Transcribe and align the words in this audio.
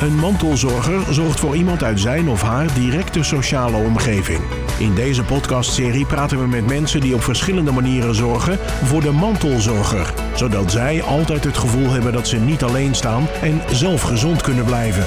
Een 0.00 0.14
mantelzorger 0.14 1.14
zorgt 1.14 1.40
voor 1.40 1.56
iemand 1.56 1.82
uit 1.82 2.00
zijn 2.00 2.28
of 2.28 2.42
haar 2.42 2.74
directe 2.74 3.22
sociale 3.22 3.76
omgeving. 3.76 4.40
In 4.78 4.94
deze 4.94 5.22
podcastserie 5.22 6.06
praten 6.06 6.38
we 6.38 6.46
met 6.46 6.66
mensen 6.66 7.00
die 7.00 7.14
op 7.14 7.22
verschillende 7.22 7.72
manieren 7.72 8.14
zorgen 8.14 8.58
voor 8.84 9.00
de 9.00 9.10
mantelzorger, 9.10 10.12
zodat 10.34 10.70
zij 10.70 11.02
altijd 11.02 11.44
het 11.44 11.56
gevoel 11.56 11.90
hebben 11.90 12.12
dat 12.12 12.28
ze 12.28 12.36
niet 12.36 12.62
alleen 12.62 12.94
staan 12.94 13.26
en 13.42 13.60
zelf 13.70 14.02
gezond 14.02 14.42
kunnen 14.42 14.64
blijven. 14.64 15.04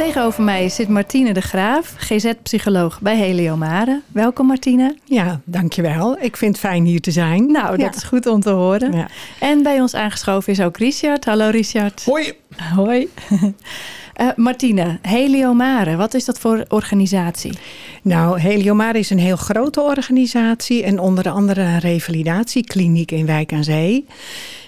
Tegenover 0.00 0.42
mij 0.42 0.68
zit 0.68 0.88
Martine 0.88 1.32
de 1.32 1.40
Graaf, 1.40 1.94
GZ-psycholoog 1.96 3.00
bij 3.00 3.16
Heliomare. 3.16 4.00
Welkom 4.12 4.46
Martine. 4.46 4.96
Ja, 5.04 5.40
dankjewel. 5.44 6.18
Ik 6.20 6.36
vind 6.36 6.56
het 6.56 6.60
fijn 6.66 6.84
hier 6.84 7.00
te 7.00 7.10
zijn. 7.10 7.52
Nou, 7.52 7.76
dat 7.76 7.94
is 7.96 8.02
goed 8.02 8.26
om 8.26 8.40
te 8.40 8.50
horen. 8.50 8.92
Ja. 8.92 9.08
En 9.40 9.62
bij 9.62 9.80
ons 9.80 9.94
aangeschoven 9.94 10.52
is 10.52 10.60
ook 10.60 10.76
Richard. 10.76 11.24
Hallo 11.24 11.48
Richard. 11.50 12.04
Hoi. 12.04 12.32
Hoi. 12.74 13.08
Uh, 13.30 14.28
Martine, 14.46 14.98
Heliomare, 15.02 15.96
wat 15.96 16.14
is 16.14 16.24
dat 16.24 16.38
voor 16.38 16.64
organisatie? 16.68 17.58
Nou, 18.02 18.40
Heliomare 18.40 18.98
is 18.98 19.10
een 19.10 19.18
heel 19.18 19.36
grote 19.36 19.80
organisatie 19.80 20.82
en 20.82 20.98
onder 20.98 21.30
andere 21.30 21.60
een 21.60 21.78
revalidatiekliniek 21.78 23.10
in 23.10 23.26
Wijk 23.26 23.52
aan 23.52 23.64
Zee. 23.64 24.06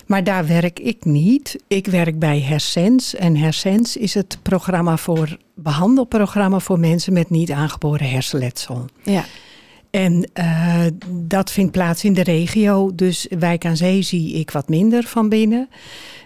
Maar 0.06 0.24
daar 0.24 0.47
werk 0.47 0.79
ik 0.79 1.05
niet. 1.05 1.56
Ik 1.69 1.87
werk 1.87 2.19
bij 2.19 2.41
Hersens. 2.41 3.15
En 3.15 3.37
Hersens 3.37 3.97
is 3.97 4.15
het 4.15 4.38
programma 4.42 4.97
voor, 4.97 5.37
behandelprogramma 5.55 6.59
voor 6.59 6.78
mensen 6.78 7.12
met 7.12 7.30
niet 7.30 7.51
aangeboren 7.51 8.11
hersenletsel. 8.11 8.84
Ja. 9.02 9.25
En 9.91 10.30
uh, 10.34 10.84
dat 11.09 11.51
vindt 11.51 11.73
plaats 11.73 12.05
in 12.05 12.12
de 12.12 12.23
regio. 12.23 12.95
Dus 12.95 13.27
Wijk 13.38 13.65
aan 13.65 13.77
Zee 13.77 14.02
zie 14.02 14.33
ik 14.33 14.51
wat 14.51 14.69
minder 14.69 15.05
van 15.05 15.28
binnen. 15.28 15.69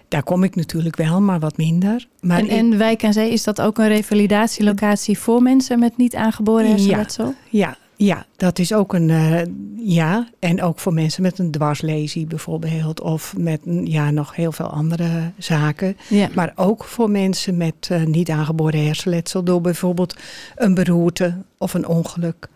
Daar 0.07 0.23
kom 0.23 0.43
ik 0.43 0.55
natuurlijk 0.55 0.95
wel, 0.95 1.21
maar 1.21 1.39
wat 1.39 1.57
minder. 1.57 2.07
Maar 2.21 2.39
en, 2.39 2.47
en 2.47 2.77
Wijk 2.77 3.03
aan 3.03 3.13
Zee, 3.13 3.31
is 3.31 3.43
dat 3.43 3.61
ook 3.61 3.77
een 3.77 3.87
revalidatielocatie 3.87 5.19
voor 5.19 5.41
mensen 5.41 5.79
met 5.79 5.97
niet 5.97 6.15
aangeboren 6.15 6.69
hersenletsel? 6.69 7.25
Ja, 7.25 7.33
ja, 7.49 7.77
ja, 7.97 8.25
dat 8.35 8.59
is 8.59 8.73
ook 8.73 8.93
een 8.93 9.09
uh, 9.09 9.41
ja. 9.75 10.27
En 10.39 10.61
ook 10.61 10.79
voor 10.79 10.93
mensen 10.93 11.21
met 11.21 11.39
een 11.39 11.51
dwarslesie 11.51 12.25
bijvoorbeeld. 12.25 13.01
Of 13.01 13.33
met 13.37 13.61
ja, 13.83 14.11
nog 14.11 14.35
heel 14.35 14.51
veel 14.51 14.65
andere 14.65 15.31
zaken. 15.37 15.97
Ja. 16.09 16.29
Maar 16.33 16.53
ook 16.55 16.83
voor 16.83 17.09
mensen 17.09 17.57
met 17.57 17.89
uh, 17.91 18.03
niet 18.03 18.29
aangeboren 18.29 18.85
hersenletsel. 18.85 19.43
Door 19.43 19.61
bijvoorbeeld 19.61 20.15
een 20.55 20.73
beroerte 20.73 21.35
of 21.57 21.73
een 21.73 21.87
ongeluk. 21.87 22.49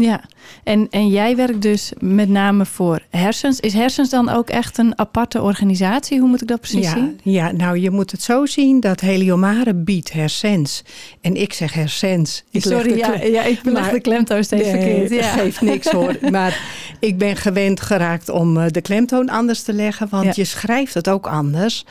Ja. 0.00 0.20
En, 0.64 0.86
en 0.90 1.08
jij 1.08 1.36
werkt 1.36 1.62
dus 1.62 1.92
met 1.98 2.28
name 2.28 2.66
voor 2.66 3.02
hersens. 3.10 3.60
Is 3.60 3.72
hersens 3.72 4.10
dan 4.10 4.28
ook 4.28 4.48
echt 4.48 4.78
een 4.78 4.98
aparte 4.98 5.42
organisatie? 5.42 6.20
Hoe 6.20 6.28
moet 6.28 6.42
ik 6.42 6.48
dat 6.48 6.60
precies 6.60 6.84
ja, 6.84 6.92
zien? 6.92 7.20
Ja, 7.22 7.52
nou 7.52 7.78
je 7.78 7.90
moet 7.90 8.10
het 8.10 8.22
zo 8.22 8.46
zien 8.46 8.80
dat 8.80 9.00
Heliomare 9.00 9.74
biedt 9.74 10.12
hersens. 10.12 10.82
En 11.20 11.36
ik 11.36 11.52
zeg 11.52 11.72
hersens. 11.72 12.44
Ik 12.50 12.62
Sorry, 12.62 12.96
ja, 12.96 13.14
ja, 13.22 13.42
ik 13.42 13.60
leg 13.62 13.90
de 13.90 14.00
klemtoon 14.00 14.44
steeds 14.44 14.70
nee, 14.70 14.70
verkeerd. 14.70 15.10
Ja. 15.10 15.32
geeft 15.32 15.60
niks 15.60 15.90
hoor. 15.90 16.16
maar 16.30 16.60
ik 17.00 17.18
ben 17.18 17.36
gewend 17.36 17.80
geraakt 17.80 18.28
om 18.28 18.68
de 18.68 18.80
klemtoon 18.80 19.28
anders 19.28 19.62
te 19.62 19.72
leggen. 19.72 20.08
Want 20.10 20.24
Ja. 20.24 20.32
je 20.34 20.44
schrijft 20.44 20.94
het 20.94 21.08
ook 21.08 21.26
anders. 21.26 21.84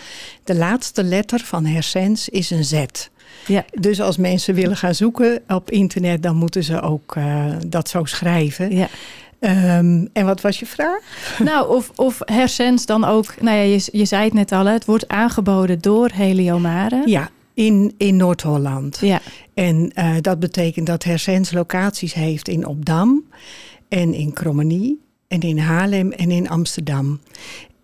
De 0.44 0.56
laatste 0.56 1.04
letter 1.04 1.40
van 1.40 1.66
hersens 1.66 2.30
is 2.30 2.50
een 2.50 2.66
Z. 2.66 2.84
Ja. 3.48 3.66
Dus 3.80 4.02
als 4.02 4.18
mensen 4.18 4.54
willen 4.54 4.78
gaan 4.78 4.96
zoeken 4.96 5.42
op 5.48 5.72
internet, 5.72 6.24
dan 6.24 6.36
moeten 6.36 6.64
ze 6.64 6.82
ook 6.82 7.16
uh, 7.16 7.46
dat 7.68 7.90
zo 7.90 8.06
schrijven. 8.06 8.76
Ja. 8.76 8.88
Um, 9.40 10.10
en 10.14 10.26
wat 10.26 10.42
was 10.42 10.60
je 10.60 10.66
vraag? 10.66 11.00
Nou, 11.44 11.76
of, 11.76 11.92
of 11.96 12.20
hersens 12.26 12.86
dan 12.86 13.04
ook, 13.04 13.42
nou 13.42 13.58
ja, 13.58 13.64
je, 13.64 13.90
je 13.92 14.06
zei 14.06 14.24
het 14.24 14.34
net 14.34 14.52
al, 14.52 14.66
het 14.66 14.86
wordt 14.86 15.08
aangeboden 15.08 15.80
door 15.80 16.10
Heliomare. 16.14 17.02
Ja, 17.06 17.30
in, 17.54 17.94
in 17.98 18.16
Noord-Holland. 18.16 18.98
Ja. 19.02 19.22
En 19.54 19.92
uh, 19.96 20.16
dat 20.22 20.40
betekent 20.40 20.88
dat 20.88 21.04
Hersens 21.04 21.52
locaties 21.52 22.14
heeft 22.14 22.48
in 22.48 22.66
Opdam 22.66 23.24
en 23.90 24.14
in 24.14 24.34
Krommenie 24.34 25.02
en 25.28 25.40
in 25.40 25.58
Haarlem 25.58 26.12
en 26.12 26.32
in 26.32 26.50
Amsterdam. 26.50 27.20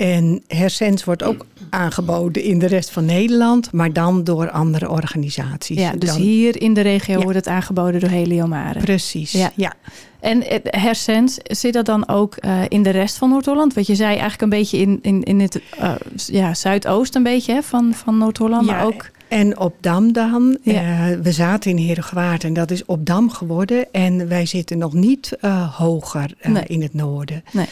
En 0.03 0.43
Hersens 0.47 1.03
wordt 1.03 1.23
ook 1.23 1.45
aangeboden 1.69 2.43
in 2.43 2.59
de 2.59 2.65
rest 2.65 2.89
van 2.89 3.05
Nederland, 3.05 3.71
maar 3.71 3.93
dan 3.93 4.23
door 4.23 4.49
andere 4.49 4.89
organisaties. 4.89 5.79
Ja, 5.79 5.91
dus 5.91 6.09
dan, 6.09 6.21
hier 6.21 6.61
in 6.61 6.73
de 6.73 6.81
regio 6.81 7.17
ja. 7.17 7.23
wordt 7.23 7.37
het 7.37 7.47
aangeboden 7.47 7.99
door 7.99 8.09
Heliomare. 8.09 8.79
Precies, 8.79 9.31
ja. 9.31 9.51
ja. 9.55 9.73
En 10.19 10.43
Hersens, 10.63 11.37
zit 11.43 11.73
dat 11.73 11.85
dan 11.85 12.07
ook 12.07 12.37
uh, 12.45 12.61
in 12.67 12.83
de 12.83 12.89
rest 12.89 13.17
van 13.17 13.29
Noord-Holland? 13.29 13.73
Want 13.73 13.87
je 13.87 13.95
zei 13.95 14.09
eigenlijk 14.09 14.41
een 14.41 14.49
beetje 14.49 14.77
in, 14.77 14.99
in, 15.01 15.23
in 15.23 15.39
het 15.39 15.61
uh, 15.81 15.95
ja, 16.15 16.53
zuidoost 16.53 17.15
een 17.15 17.23
beetje 17.23 17.53
hè, 17.53 17.61
van, 17.61 17.93
van 17.93 18.17
Noord-Holland, 18.17 18.65
ja, 18.65 18.71
maar 18.71 18.85
ook... 18.85 19.11
En 19.27 19.59
op 19.59 19.75
Dam 19.79 20.13
dan. 20.13 20.57
Ja. 20.61 21.09
Uh, 21.09 21.17
we 21.21 21.31
zaten 21.31 21.71
in 21.71 21.77
Herengewaard 21.77 22.43
en 22.43 22.53
dat 22.53 22.71
is 22.71 22.85
op 22.85 23.05
Dam 23.05 23.29
geworden. 23.29 23.85
En 23.91 24.27
wij 24.27 24.45
zitten 24.45 24.77
nog 24.77 24.93
niet 24.93 25.37
hoger 25.71 26.33
nee. 26.41 26.63
in 26.65 26.81
het 26.81 26.93
noorden. 26.93 27.43
Nee. 27.51 27.65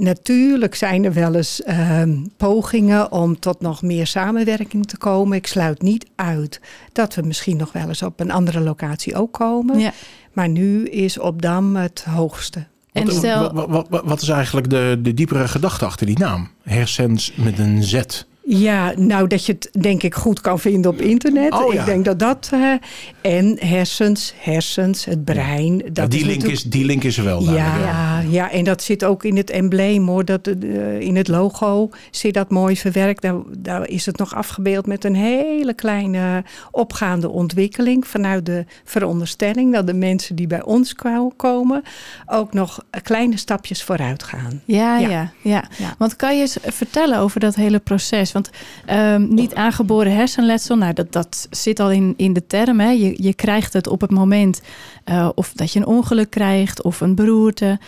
Natuurlijk 0.00 0.74
zijn 0.74 1.04
er 1.04 1.12
wel 1.12 1.34
eens 1.34 1.62
ehm, 1.62 2.16
pogingen 2.36 3.12
om 3.12 3.38
tot 3.38 3.60
nog 3.60 3.82
meer 3.82 4.06
samenwerking 4.06 4.86
te 4.86 4.96
komen. 4.96 5.36
Ik 5.36 5.46
sluit 5.46 5.82
niet 5.82 6.06
uit 6.14 6.60
dat 6.92 7.14
we 7.14 7.22
misschien 7.22 7.56
nog 7.56 7.72
wel 7.72 7.88
eens 7.88 8.02
op 8.02 8.20
een 8.20 8.30
andere 8.30 8.60
locatie 8.60 9.14
ook 9.14 9.32
komen. 9.32 9.78
Ja. 9.78 9.92
Maar 10.32 10.48
nu 10.48 10.84
is 10.88 11.18
op 11.18 11.42
Dam 11.42 11.76
het 11.76 12.04
hoogste. 12.04 12.66
En 12.92 13.04
wat, 13.04 13.14
stel... 13.14 13.52
wat, 13.52 13.88
wat, 13.88 14.02
wat, 14.04 14.22
is 14.22 14.28
eigenlijk 14.28 14.70
de, 14.70 14.98
de 15.02 15.14
diepere 15.14 15.48
gedachte 15.48 15.84
achter 15.84 16.06
die 16.06 16.18
naam? 16.18 16.50
Hersens 16.62 17.32
met 17.34 17.58
een 17.58 17.82
Z. 17.82 18.24
Ja, 18.52 18.92
nou 18.96 19.26
dat 19.26 19.46
je 19.46 19.52
het 19.52 19.82
denk 19.82 20.02
ik 20.02 20.14
goed 20.14 20.40
kan 20.40 20.58
vinden 20.58 20.90
op 20.90 21.00
internet. 21.00 21.52
Oh, 21.52 21.72
ja. 21.72 21.80
Ik 21.80 21.86
denk 21.86 22.04
dat 22.04 22.18
dat... 22.18 22.50
Uh, 22.54 22.74
en 23.20 23.56
hersens, 23.60 24.34
hersens, 24.36 25.04
het 25.04 25.24
brein. 25.24 25.78
Dat 25.78 25.90
ja, 25.94 26.06
die, 26.06 26.20
is 26.20 26.26
link 26.26 26.42
is, 26.42 26.62
die 26.62 26.84
link 26.84 27.04
is 27.04 27.18
er 27.18 27.24
wel. 27.24 27.42
Ja, 27.42 27.52
ja, 27.52 28.20
ja, 28.28 28.50
en 28.50 28.64
dat 28.64 28.82
zit 28.82 29.04
ook 29.04 29.24
in 29.24 29.36
het 29.36 29.50
embleem 29.50 30.06
hoor. 30.06 30.24
Dat, 30.24 30.48
uh, 30.48 31.00
in 31.00 31.16
het 31.16 31.28
logo 31.28 31.90
zit 32.10 32.34
dat 32.34 32.50
mooi 32.50 32.76
verwerkt. 32.76 33.22
Daar, 33.22 33.34
daar 33.58 33.88
is 33.88 34.06
het 34.06 34.18
nog 34.18 34.34
afgebeeld 34.34 34.86
met 34.86 35.04
een 35.04 35.14
hele 35.14 35.74
kleine 35.74 36.44
opgaande 36.70 37.28
ontwikkeling. 37.28 38.06
Vanuit 38.06 38.46
de 38.46 38.64
veronderstelling 38.84 39.72
dat 39.72 39.86
de 39.86 39.94
mensen 39.94 40.36
die 40.36 40.46
bij 40.46 40.62
ons 40.62 40.94
komen... 41.36 41.82
ook 42.26 42.52
nog 42.52 42.84
kleine 43.02 43.36
stapjes 43.36 43.82
vooruit 43.82 44.22
gaan. 44.22 44.62
Ja, 44.64 44.98
ja, 44.98 45.08
ja. 45.08 45.32
ja. 45.42 45.64
ja. 45.78 45.94
Want 45.98 46.16
kan 46.16 46.36
je 46.36 46.40
eens 46.40 46.56
vertellen 46.62 47.18
over 47.18 47.40
dat 47.40 47.54
hele 47.54 47.78
proces... 47.78 48.32
Want 48.40 48.50
um, 48.98 49.34
niet 49.34 49.54
aangeboren 49.54 50.14
hersenletsel, 50.14 50.76
nou, 50.76 50.92
dat, 50.92 51.12
dat 51.12 51.46
zit 51.50 51.80
al 51.80 51.90
in, 51.90 52.14
in 52.16 52.32
de 52.32 52.46
term. 52.46 52.80
Hè. 52.80 52.90
Je, 52.90 53.22
je 53.22 53.34
krijgt 53.34 53.72
het 53.72 53.86
op 53.86 54.00
het 54.00 54.10
moment 54.10 54.60
uh, 55.04 55.28
of 55.34 55.52
dat 55.52 55.72
je 55.72 55.78
een 55.78 55.86
ongeluk 55.86 56.30
krijgt 56.30 56.82
of 56.82 57.00
een 57.00 57.14
beroerte. 57.14 57.78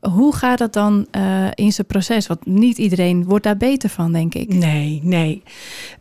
Hoe 0.00 0.34
gaat 0.34 0.58
dat 0.58 0.72
dan 0.72 1.06
uh, 1.16 1.46
in 1.54 1.72
zijn 1.72 1.86
proces? 1.86 2.26
Want 2.26 2.46
niet 2.46 2.78
iedereen 2.78 3.24
wordt 3.24 3.44
daar 3.44 3.56
beter 3.56 3.88
van, 3.88 4.12
denk 4.12 4.34
ik. 4.34 4.54
Nee, 4.54 5.00
nee. 5.02 5.42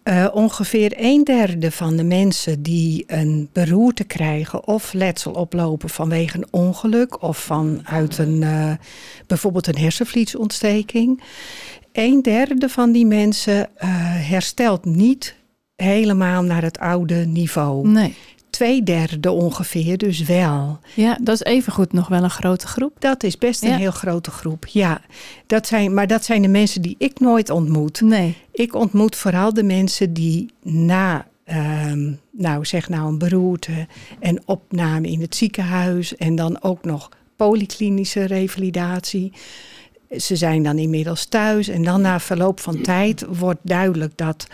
Uh, 0.03 0.27
ongeveer 0.33 0.93
een 0.95 1.23
derde 1.23 1.71
van 1.71 1.95
de 1.95 2.03
mensen 2.03 2.61
die 2.61 3.03
een 3.07 3.49
beroerte 3.53 4.03
krijgen 4.03 4.67
of 4.67 4.93
letsel 4.93 5.31
oplopen 5.31 5.89
vanwege 5.89 6.37
een 6.37 6.47
ongeluk 6.51 7.23
of 7.23 7.37
vanuit 7.37 8.17
een, 8.17 8.43
bijvoorbeeld 9.27 9.67
een 9.67 9.77
hersenvliesontsteking. 9.77 11.21
Een 11.91 12.21
derde 12.21 12.69
van 12.69 12.91
die 12.91 13.05
mensen 13.05 13.59
uh, 13.59 13.89
herstelt 14.29 14.85
niet 14.85 15.35
helemaal 15.75 16.43
naar 16.43 16.61
het 16.61 16.79
oude 16.79 17.15
niveau. 17.15 17.87
Nee. 17.87 18.15
Twee 18.49 18.83
derde 18.83 19.31
ongeveer, 19.31 19.97
dus 19.97 20.23
wel. 20.23 20.79
Ja, 20.95 21.17
dat 21.21 21.35
is 21.35 21.43
evengoed 21.43 21.93
nog 21.93 22.07
wel 22.07 22.23
een 22.23 22.29
grote 22.29 22.67
groep. 22.67 22.95
Dat 22.99 23.23
is 23.23 23.37
best 23.37 23.63
een 23.63 23.69
ja. 23.69 23.77
heel 23.77 23.91
grote 23.91 24.31
groep, 24.31 24.65
ja. 24.65 25.01
Dat 25.47 25.67
zijn, 25.67 25.93
maar 25.93 26.07
dat 26.07 26.25
zijn 26.25 26.41
de 26.41 26.47
mensen 26.47 26.81
die 26.81 26.95
ik 26.97 27.19
nooit 27.19 27.49
ontmoet. 27.49 28.01
Nee. 28.01 28.37
Ik 28.51 28.75
ontmoet 28.75 29.15
vooral 29.15 29.53
de 29.53 29.63
mensen 29.63 30.13
die 30.13 30.53
na, 30.63 31.27
um, 31.89 32.19
nou 32.31 32.65
zeg 32.65 32.89
nou 32.89 33.07
een 33.07 33.17
beroerte 33.17 33.87
en 34.19 34.41
opname 34.45 35.07
in 35.07 35.21
het 35.21 35.35
ziekenhuis... 35.35 36.15
en 36.15 36.35
dan 36.35 36.61
ook 36.61 36.83
nog 36.83 37.09
polyklinische 37.35 38.23
revalidatie 38.23 39.33
ze 40.17 40.35
zijn 40.35 40.63
dan 40.63 40.77
inmiddels 40.77 41.25
thuis 41.25 41.67
en 41.67 41.83
dan 41.83 42.01
na 42.01 42.19
verloop 42.19 42.59
van 42.59 42.81
tijd 42.81 43.25
wordt 43.29 43.59
duidelijk 43.63 44.17
dat 44.17 44.47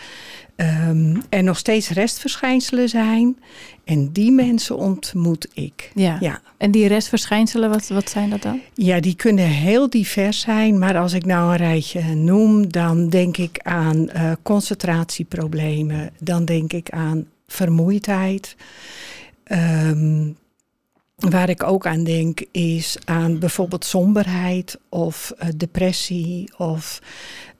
um, 0.56 1.22
er 1.28 1.42
nog 1.42 1.58
steeds 1.58 1.88
restverschijnselen 1.88 2.88
zijn. 2.88 3.36
En 3.84 4.12
die 4.12 4.32
mensen 4.32 4.76
ontmoet 4.76 5.48
ik. 5.52 5.90
Ja. 5.94 6.16
ja. 6.20 6.40
En 6.56 6.70
die 6.70 6.86
restverschijnselen, 6.86 7.70
wat, 7.70 7.88
wat 7.88 8.10
zijn 8.10 8.30
dat 8.30 8.42
dan? 8.42 8.60
Ja, 8.74 9.00
die 9.00 9.14
kunnen 9.14 9.44
heel 9.44 9.90
divers 9.90 10.40
zijn. 10.40 10.78
Maar 10.78 10.98
als 10.98 11.12
ik 11.12 11.24
nou 11.24 11.50
een 11.50 11.56
rijtje 11.56 12.14
noem, 12.14 12.72
dan 12.72 13.08
denk 13.08 13.36
ik 13.36 13.58
aan 13.62 14.08
uh, 14.14 14.32
concentratieproblemen. 14.42 16.10
Dan 16.18 16.44
denk 16.44 16.72
ik 16.72 16.90
aan 16.90 17.26
vermoeidheid. 17.46 18.56
Um, 19.52 20.36
Waar 21.18 21.48
ik 21.48 21.62
ook 21.62 21.86
aan 21.86 22.04
denk 22.04 22.40
is 22.50 22.96
aan 23.04 23.38
bijvoorbeeld 23.38 23.84
somberheid 23.84 24.78
of 24.88 25.32
uh, 25.42 25.48
depressie 25.56 26.52
of 26.56 27.02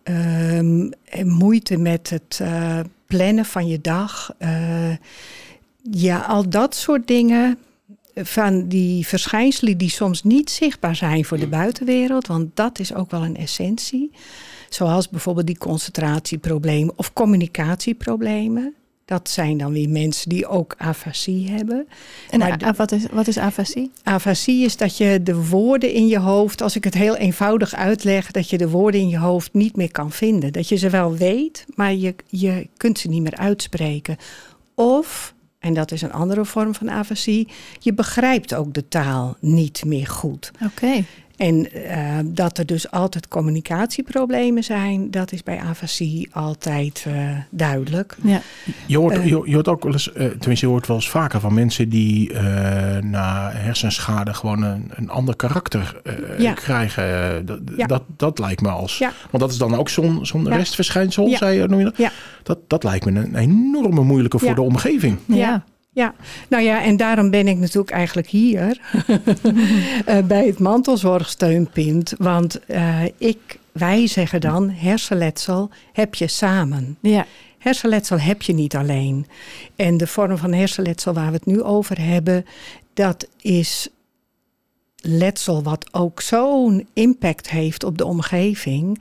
um, 0.05 0.91
moeite 1.25 1.77
met 1.77 2.11
het 2.11 2.39
uh, 2.43 2.81
plannen 3.07 3.45
van 3.45 3.67
je 3.67 3.81
dag. 3.81 4.35
Uh, 4.39 4.97
ja, 5.91 6.19
al 6.19 6.49
dat 6.49 6.75
soort 6.75 7.07
dingen. 7.07 7.59
Van 8.15 8.69
die 8.69 9.07
verschijnselen 9.07 9.79
die 9.79 9.91
soms 9.91 10.23
niet 10.23 10.51
zichtbaar 10.51 10.97
zijn 10.97 11.25
voor 11.25 11.39
de 11.39 11.49
buitenwereld. 11.49 12.27
Want 12.27 12.57
dat 12.57 12.79
is 12.79 12.95
ook 12.95 13.11
wel 13.11 13.25
een 13.25 13.37
essentie. 13.37 14.11
Zoals 14.69 15.09
bijvoorbeeld 15.09 15.47
die 15.47 15.59
concentratieproblemen 15.59 16.99
of 16.99 17.13
communicatieproblemen. 17.13 18.75
Dat 19.09 19.31
zijn 19.31 19.59
dan 19.59 19.73
weer 19.73 19.89
mensen 19.89 20.29
die 20.29 20.47
ook 20.47 20.75
afasie 20.79 21.51
hebben. 21.51 21.89
En 22.31 22.39
maar 22.39 22.75
wat, 22.77 22.93
is, 22.93 23.07
wat 23.13 23.27
is 23.27 23.39
afasie? 23.39 23.91
Afasie 24.03 24.65
is 24.65 24.77
dat 24.77 24.97
je 24.97 25.23
de 25.23 25.45
woorden 25.47 25.93
in 25.93 26.07
je 26.07 26.19
hoofd, 26.19 26.63
als 26.63 26.77
ik 26.77 26.85
het 26.85 26.95
heel 26.95 27.17
eenvoudig 27.17 27.75
uitleg, 27.75 28.31
dat 28.31 28.51
je 28.51 28.59
de 28.59 28.69
woorden 28.69 29.01
in 29.01 29.09
je 29.09 29.19
hoofd 29.19 29.53
niet 29.53 29.77
meer 29.77 29.91
kan 29.91 30.13
vinden. 30.13 30.53
Dat 30.53 30.69
je 30.69 30.77
ze 30.77 30.91
wel 30.91 31.17
weet, 31.17 31.67
maar 31.75 31.95
je, 31.95 32.15
je 32.27 32.69
kunt 32.77 32.99
ze 32.99 33.09
niet 33.09 33.23
meer 33.23 33.37
uitspreken. 33.37 34.17
Of, 34.75 35.35
en 35.59 35.75
dat 35.75 35.93
is 35.93 36.03
een 36.03 36.13
andere 36.13 36.45
vorm 36.45 36.75
van 36.75 36.91
afasie, 36.91 37.49
je 37.79 37.95
begrijpt 37.95 38.55
ook 38.55 38.75
de 38.75 38.89
taal 38.89 39.37
niet 39.41 39.85
meer 39.85 40.07
goed. 40.07 40.51
Oké. 40.65 41.05
En 41.39 41.69
uh, 41.77 42.19
dat 42.25 42.59
er 42.59 42.67
dus 42.67 42.91
altijd 42.91 43.29
communicatieproblemen 43.29 44.65
zijn, 44.65 45.11
dat 45.11 45.33
is 45.33 45.43
bij 45.43 45.61
afasie 45.61 46.29
altijd 46.33 47.05
uh, 47.09 47.31
duidelijk. 47.51 48.17
Ja. 48.23 48.41
Je, 48.87 48.99
hoort, 48.99 49.17
uh, 49.17 49.27
je, 49.27 49.43
je, 49.45 49.55
hoort 49.55 49.69
ook 49.69 49.83
wel 49.83 49.93
eens, 49.93 50.11
tenminste 50.13 50.67
je 50.67 50.73
hoort 50.73 50.87
wel 50.87 50.97
eens 50.97 51.11
vaker 51.11 51.41
van 51.41 51.55
mensen 51.55 51.89
die 51.89 52.33
na 53.01 53.51
hersenschade 53.51 54.35
gewoon 54.35 54.63
een, 54.63 54.91
een 54.95 55.11
ander 55.11 55.37
karakter 55.37 56.01
ja. 56.39 56.53
krijgen. 56.53 57.47
Dat, 57.47 57.61
ja. 57.77 57.87
dat, 57.87 58.03
dat 58.17 58.39
lijkt 58.39 58.61
me 58.61 58.69
als, 58.69 58.99
ja. 58.99 59.13
want 59.31 59.43
dat 59.43 59.53
is 59.53 59.59
dan 59.59 59.75
ook 59.75 59.89
zo'n 59.89 60.27
zo'n 60.27 60.49
restverschijnsel, 60.49 61.29
zei 61.37 61.59
je, 61.59 61.67
noem 61.67 61.79
je 61.79 61.85
dat? 61.85 61.97
Ja. 61.97 62.11
dat? 62.43 62.59
Dat 62.67 62.85
lijkt 62.85 63.05
me 63.05 63.21
een 63.21 63.37
enorme 63.37 64.03
moeilijke 64.03 64.39
voor 64.39 64.55
de 64.55 64.63
omgeving. 64.63 65.19
ja. 65.27 65.65
Ja, 65.99 66.15
nou 66.49 66.63
ja, 66.63 66.83
en 66.83 66.97
daarom 66.97 67.31
ben 67.31 67.49
ik 67.49 67.57
natuurlijk 67.57 67.91
eigenlijk 67.91 68.29
hier 68.29 68.81
uh, 70.09 70.19
bij 70.33 70.47
het 70.47 70.59
mantelzorgsteunpunt. 70.59 72.15
Want 72.19 72.61
uh, 72.67 73.05
ik, 73.17 73.59
wij 73.73 74.07
zeggen 74.07 74.41
dan, 74.41 74.71
hersenletsel 74.71 75.71
heb 75.93 76.15
je 76.15 76.27
samen. 76.27 76.97
Ja. 77.01 77.27
Hersenletsel 77.59 78.21
heb 78.21 78.43
je 78.43 78.53
niet 78.53 78.77
alleen. 78.77 79.27
En 79.77 79.97
de 79.97 80.07
vorm 80.07 80.39
van 80.39 80.53
hersenletsel 80.53 81.13
waar 81.13 81.27
we 81.27 81.33
het 81.37 81.47
nu 81.47 81.63
over 81.63 82.01
hebben, 82.01 82.45
dat 82.95 83.29
is 83.41 83.89
letsel 84.97 85.63
wat 85.63 85.95
ook 85.95 86.21
zo'n 86.21 86.89
impact 86.93 87.51
heeft 87.51 87.85
op 87.85 87.99
de 87.99 88.05
omgeving. 88.05 89.01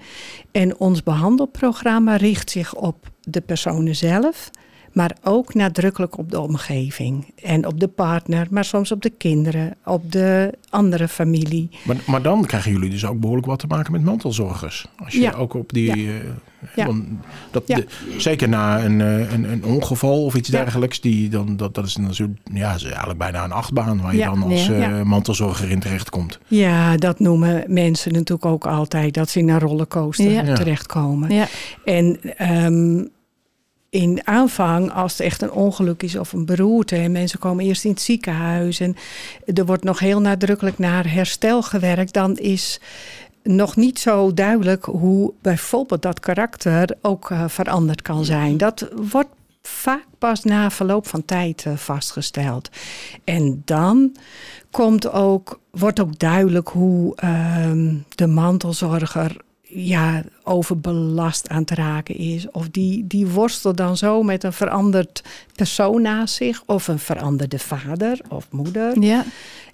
En 0.51 0.77
ons 0.77 1.03
behandelprogramma 1.03 2.15
richt 2.15 2.49
zich 2.49 2.75
op 2.75 3.11
de 3.21 3.41
personen 3.41 3.95
zelf 3.95 4.49
maar 4.97 5.17
ook 5.23 5.53
nadrukkelijk 5.53 6.17
op 6.17 6.31
de 6.31 6.39
omgeving 6.39 7.33
en 7.43 7.67
op 7.67 7.79
de 7.79 7.87
partner, 7.87 8.47
maar 8.49 8.65
soms 8.65 8.91
op 8.91 9.01
de 9.01 9.09
kinderen, 9.09 9.75
op 9.85 10.11
de 10.11 10.53
andere 10.69 11.07
familie. 11.07 11.69
Maar, 11.83 11.95
maar 12.05 12.21
dan 12.21 12.45
krijgen 12.45 12.71
jullie 12.71 12.89
dus 12.89 13.05
ook 13.05 13.19
behoorlijk 13.19 13.47
wat 13.47 13.59
te 13.59 13.67
maken 13.67 13.91
met 13.91 14.03
mantelzorgers. 14.03 14.87
Als 15.05 15.13
je 15.13 15.35
ook 15.35 15.53
op 15.53 15.73
die. 15.73 16.05
Ja. 16.05 16.11
Ja. 16.75 16.87
dat 17.51 17.67
de, 17.67 17.85
zeker 18.17 18.49
na 18.49 18.83
een, 18.83 19.01
eh, 19.01 19.31
een, 19.31 19.51
een, 19.51 19.63
ongeval 19.63 20.23
of 20.25 20.35
iets 20.35 20.49
dergelijks, 20.49 21.01
die 21.01 21.29
dan, 21.29 21.57
dat, 21.57 21.75
dat 21.75 21.85
is 21.85 21.97
natuurlijk 21.97 22.39
ja, 22.53 22.73
is 22.73 22.83
eigenlijk 22.83 23.19
bijna 23.19 23.43
een 23.43 23.51
achtbaan 23.51 24.01
waar 24.01 24.15
je 24.15 24.23
dan 24.23 24.43
als 24.43 24.69
uh, 24.69 25.01
mantelzorger 25.01 25.69
in 25.69 25.79
terechtkomt. 25.79 26.39
Ja, 26.47 26.97
dat 26.97 27.19
noemen 27.19 27.63
mensen 27.67 28.13
natuurlijk 28.13 28.45
ook 28.45 28.65
altijd, 28.65 29.13
dat 29.13 29.29
ze 29.29 29.39
in 29.39 29.49
een 29.49 29.59
rollercoaster 29.59 30.55
terechtkomen. 30.55 31.33
Ja. 31.33 31.47
En 31.83 32.19
um, 32.65 33.09
in 33.89 34.21
aanvang, 34.23 34.91
als 34.91 35.11
het 35.11 35.21
echt 35.21 35.41
een 35.41 35.51
ongeluk 35.51 36.03
is 36.03 36.15
of 36.15 36.33
een 36.33 36.45
beroerte 36.45 36.95
en 36.95 37.11
mensen 37.11 37.39
komen 37.39 37.65
eerst 37.65 37.83
in 37.83 37.91
het 37.91 38.01
ziekenhuis 38.01 38.79
en 38.79 38.95
er 39.45 39.65
wordt 39.65 39.83
nog 39.83 39.99
heel 39.99 40.21
nadrukkelijk 40.21 40.77
naar 40.77 41.11
herstel 41.11 41.61
gewerkt, 41.61 42.13
dan 42.13 42.37
is 42.37 42.79
nog 43.43 43.75
niet 43.75 43.99
zo 43.99 44.33
duidelijk 44.33 44.85
hoe 44.85 45.33
bijvoorbeeld 45.41 46.01
dat 46.01 46.19
karakter 46.19 46.97
ook 47.01 47.29
uh, 47.29 47.43
veranderd 47.47 48.01
kan 48.01 48.25
zijn. 48.25 48.57
Dat 48.57 48.87
wordt 48.95 49.29
vaak 49.61 50.05
pas 50.17 50.43
na 50.43 50.71
verloop 50.71 51.07
van 51.07 51.25
tijd 51.25 51.65
uh, 51.65 51.75
vastgesteld. 51.75 52.69
En 53.23 53.61
dan 53.65 54.15
komt 54.71 55.11
ook, 55.11 55.59
wordt 55.71 55.99
ook 55.99 56.19
duidelijk 56.19 56.67
hoe 56.67 57.17
uh, 57.23 57.93
de 58.15 58.27
mantelzorger 58.27 59.37
ja, 59.85 60.23
overbelast 60.43 61.49
aan 61.49 61.63
te 61.63 61.75
raken 61.75 62.15
is. 62.15 62.51
Of 62.51 62.69
die, 62.69 63.07
die 63.07 63.27
worstelt 63.27 63.77
dan 63.77 63.97
zo 63.97 64.23
met 64.23 64.43
een 64.43 64.53
veranderd 64.53 65.23
persoon 65.55 66.01
naast 66.01 66.35
zich. 66.35 66.63
Of 66.65 66.87
een 66.87 66.99
veranderde 66.99 67.59
vader 67.59 68.19
of 68.29 68.47
moeder. 68.51 69.01
Ja. 69.01 69.25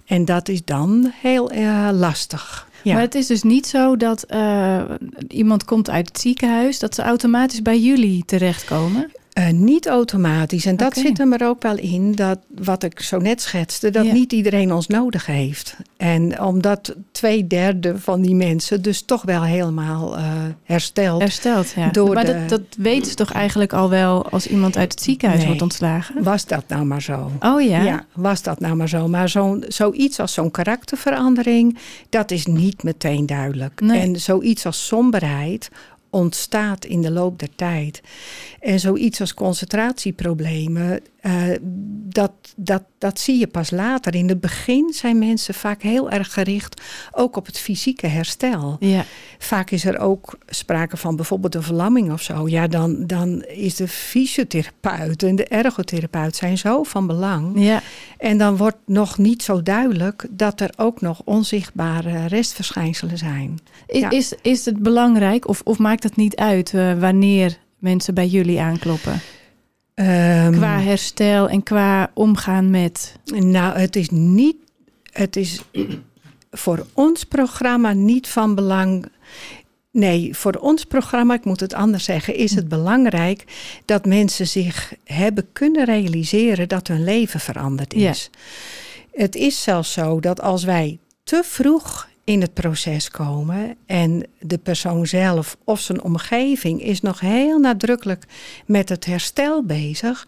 En 0.04 0.24
dat 0.24 0.48
is 0.48 0.64
dan 0.64 1.12
heel 1.20 1.52
uh, 1.52 1.88
lastig. 1.92 2.68
Ja. 2.82 2.92
Maar 2.92 3.02
het 3.02 3.14
is 3.14 3.26
dus 3.26 3.42
niet 3.42 3.66
zo 3.66 3.96
dat 3.96 4.24
uh, 4.30 4.82
iemand 5.28 5.64
komt 5.64 5.90
uit 5.90 6.08
het 6.08 6.20
ziekenhuis... 6.20 6.78
dat 6.78 6.94
ze 6.94 7.02
automatisch 7.02 7.62
bij 7.62 7.80
jullie 7.80 8.24
terechtkomen? 8.24 9.10
Uh, 9.38 9.48
niet 9.48 9.86
automatisch. 9.86 10.66
En 10.66 10.76
dat 10.76 10.94
zit 10.96 11.18
er 11.18 11.46
ook 11.46 11.62
wel 11.62 11.76
in, 11.76 12.12
dat 12.12 12.38
wat 12.48 12.82
ik 12.82 13.00
zo 13.00 13.18
net 13.18 13.40
schetste, 13.40 13.90
dat 13.90 14.12
niet 14.12 14.32
iedereen 14.32 14.72
ons 14.72 14.86
nodig 14.86 15.26
heeft. 15.26 15.76
En 15.96 16.40
omdat 16.40 16.94
twee 17.12 17.46
derde 17.46 17.98
van 17.98 18.20
die 18.20 18.34
mensen 18.34 18.82
dus 18.82 19.02
toch 19.02 19.22
wel 19.22 19.42
helemaal 19.42 20.18
uh, 20.18 20.24
herstelt. 20.62 21.20
Hersteld, 21.20 21.72
ja. 21.76 21.88
Door 21.88 22.14
maar 22.14 22.24
dat, 22.24 22.48
dat 22.48 22.60
weten 22.76 23.10
ze 23.10 23.14
toch 23.14 23.32
eigenlijk 23.32 23.72
al 23.72 23.90
wel 23.90 24.30
als 24.30 24.46
iemand 24.46 24.76
uit 24.76 24.92
het 24.92 25.02
ziekenhuis 25.02 25.38
nee, 25.38 25.48
wordt 25.48 25.62
ontslagen? 25.62 26.22
Was 26.22 26.46
dat 26.46 26.64
nou 26.68 26.84
maar 26.84 27.02
zo? 27.02 27.30
Oh 27.40 27.62
ja? 27.62 27.82
Ja, 27.82 28.04
was 28.12 28.42
dat 28.42 28.60
nou 28.60 28.74
maar 28.74 28.88
zo. 28.88 29.08
Maar 29.08 29.28
zo'n 29.28 29.64
zoiets 29.68 30.20
als 30.20 30.32
zo'n 30.32 30.50
karakterverandering, 30.50 31.78
dat 32.08 32.30
is 32.30 32.46
niet 32.46 32.82
meteen 32.82 33.26
duidelijk. 33.26 33.80
Nee. 33.80 34.00
En 34.00 34.20
zoiets 34.20 34.66
als 34.66 34.86
somberheid 34.86 35.70
ontstaat 36.14 36.84
in 36.84 37.02
de 37.02 37.10
loop 37.10 37.38
der 37.38 37.54
tijd. 37.54 38.02
En 38.60 38.80
zoiets 38.80 39.20
als 39.20 39.34
concentratieproblemen, 39.34 41.00
uh, 41.26 41.56
dat, 42.08 42.32
dat, 42.56 42.82
dat 42.98 43.20
zie 43.20 43.38
je 43.38 43.46
pas 43.46 43.70
later. 43.70 44.14
In 44.14 44.28
het 44.28 44.40
begin 44.40 44.92
zijn 44.92 45.18
mensen 45.18 45.54
vaak 45.54 45.82
heel 45.82 46.10
erg 46.10 46.32
gericht 46.32 46.82
ook 47.12 47.36
op 47.36 47.46
het 47.46 47.58
fysieke 47.58 48.06
herstel. 48.06 48.76
Ja. 48.80 49.04
Vaak 49.38 49.70
is 49.70 49.84
er 49.84 49.98
ook 49.98 50.38
sprake 50.46 50.96
van 50.96 51.16
bijvoorbeeld 51.16 51.54
een 51.54 51.62
verlamming 51.62 52.12
of 52.12 52.22
zo. 52.22 52.48
Ja, 52.48 52.66
dan, 52.66 53.06
dan 53.06 53.42
is 53.42 53.74
de 53.74 53.88
fysiotherapeut 53.88 55.22
en 55.22 55.36
de 55.36 55.44
ergotherapeut 55.44 56.36
zijn 56.36 56.58
zo 56.58 56.82
van 56.82 57.06
belang. 57.06 57.64
Ja. 57.64 57.82
En 58.18 58.38
dan 58.38 58.56
wordt 58.56 58.78
nog 58.86 59.18
niet 59.18 59.42
zo 59.42 59.62
duidelijk 59.62 60.26
dat 60.30 60.60
er 60.60 60.70
ook 60.76 61.00
nog 61.00 61.22
onzichtbare 61.24 62.26
restverschijnselen 62.26 63.18
zijn. 63.18 63.58
Is, 63.86 64.00
ja. 64.00 64.10
is, 64.10 64.32
is 64.42 64.64
het 64.64 64.78
belangrijk 64.78 65.48
of, 65.48 65.60
of 65.64 65.78
maakt 65.78 66.02
het 66.02 66.16
niet 66.16 66.36
uit 66.36 66.72
uh, 66.72 66.98
wanneer 66.98 67.58
mensen 67.78 68.14
bij 68.14 68.26
jullie 68.26 68.60
aankloppen? 68.60 69.20
Um, 69.94 70.52
qua 70.52 70.80
herstel 70.80 71.48
en 71.48 71.62
qua 71.62 72.10
omgaan 72.14 72.70
met. 72.70 73.16
Nou, 73.24 73.78
het 73.78 73.96
is 73.96 74.08
niet. 74.08 74.56
Het 75.12 75.36
is 75.36 75.62
voor 76.50 76.86
ons 76.92 77.24
programma 77.24 77.92
niet 77.92 78.28
van 78.28 78.54
belang. 78.54 79.06
Nee, 79.90 80.36
voor 80.36 80.52
ons 80.52 80.84
programma, 80.84 81.34
ik 81.34 81.44
moet 81.44 81.60
het 81.60 81.74
anders 81.74 82.04
zeggen, 82.04 82.34
is 82.34 82.54
het 82.54 82.68
belangrijk 82.68 83.44
dat 83.84 84.06
mensen 84.06 84.46
zich 84.46 84.94
hebben 85.04 85.48
kunnen 85.52 85.84
realiseren 85.84 86.68
dat 86.68 86.88
hun 86.88 87.04
leven 87.04 87.40
veranderd 87.40 87.94
is. 87.94 88.30
Ja. 88.32 89.20
Het 89.20 89.34
is 89.34 89.62
zelfs 89.62 89.92
zo 89.92 90.20
dat 90.20 90.40
als 90.40 90.64
wij 90.64 90.98
te 91.22 91.42
vroeg 91.44 92.08
in 92.24 92.40
het 92.40 92.54
proces 92.54 93.10
komen. 93.10 93.76
En 93.86 94.26
de 94.40 94.58
persoon 94.58 95.06
zelf 95.06 95.56
of 95.64 95.80
zijn 95.80 96.02
omgeving 96.02 96.82
is 96.82 97.00
nog 97.00 97.20
heel 97.20 97.58
nadrukkelijk 97.58 98.24
met 98.66 98.88
het 98.88 99.04
herstel 99.04 99.64
bezig. 99.64 100.26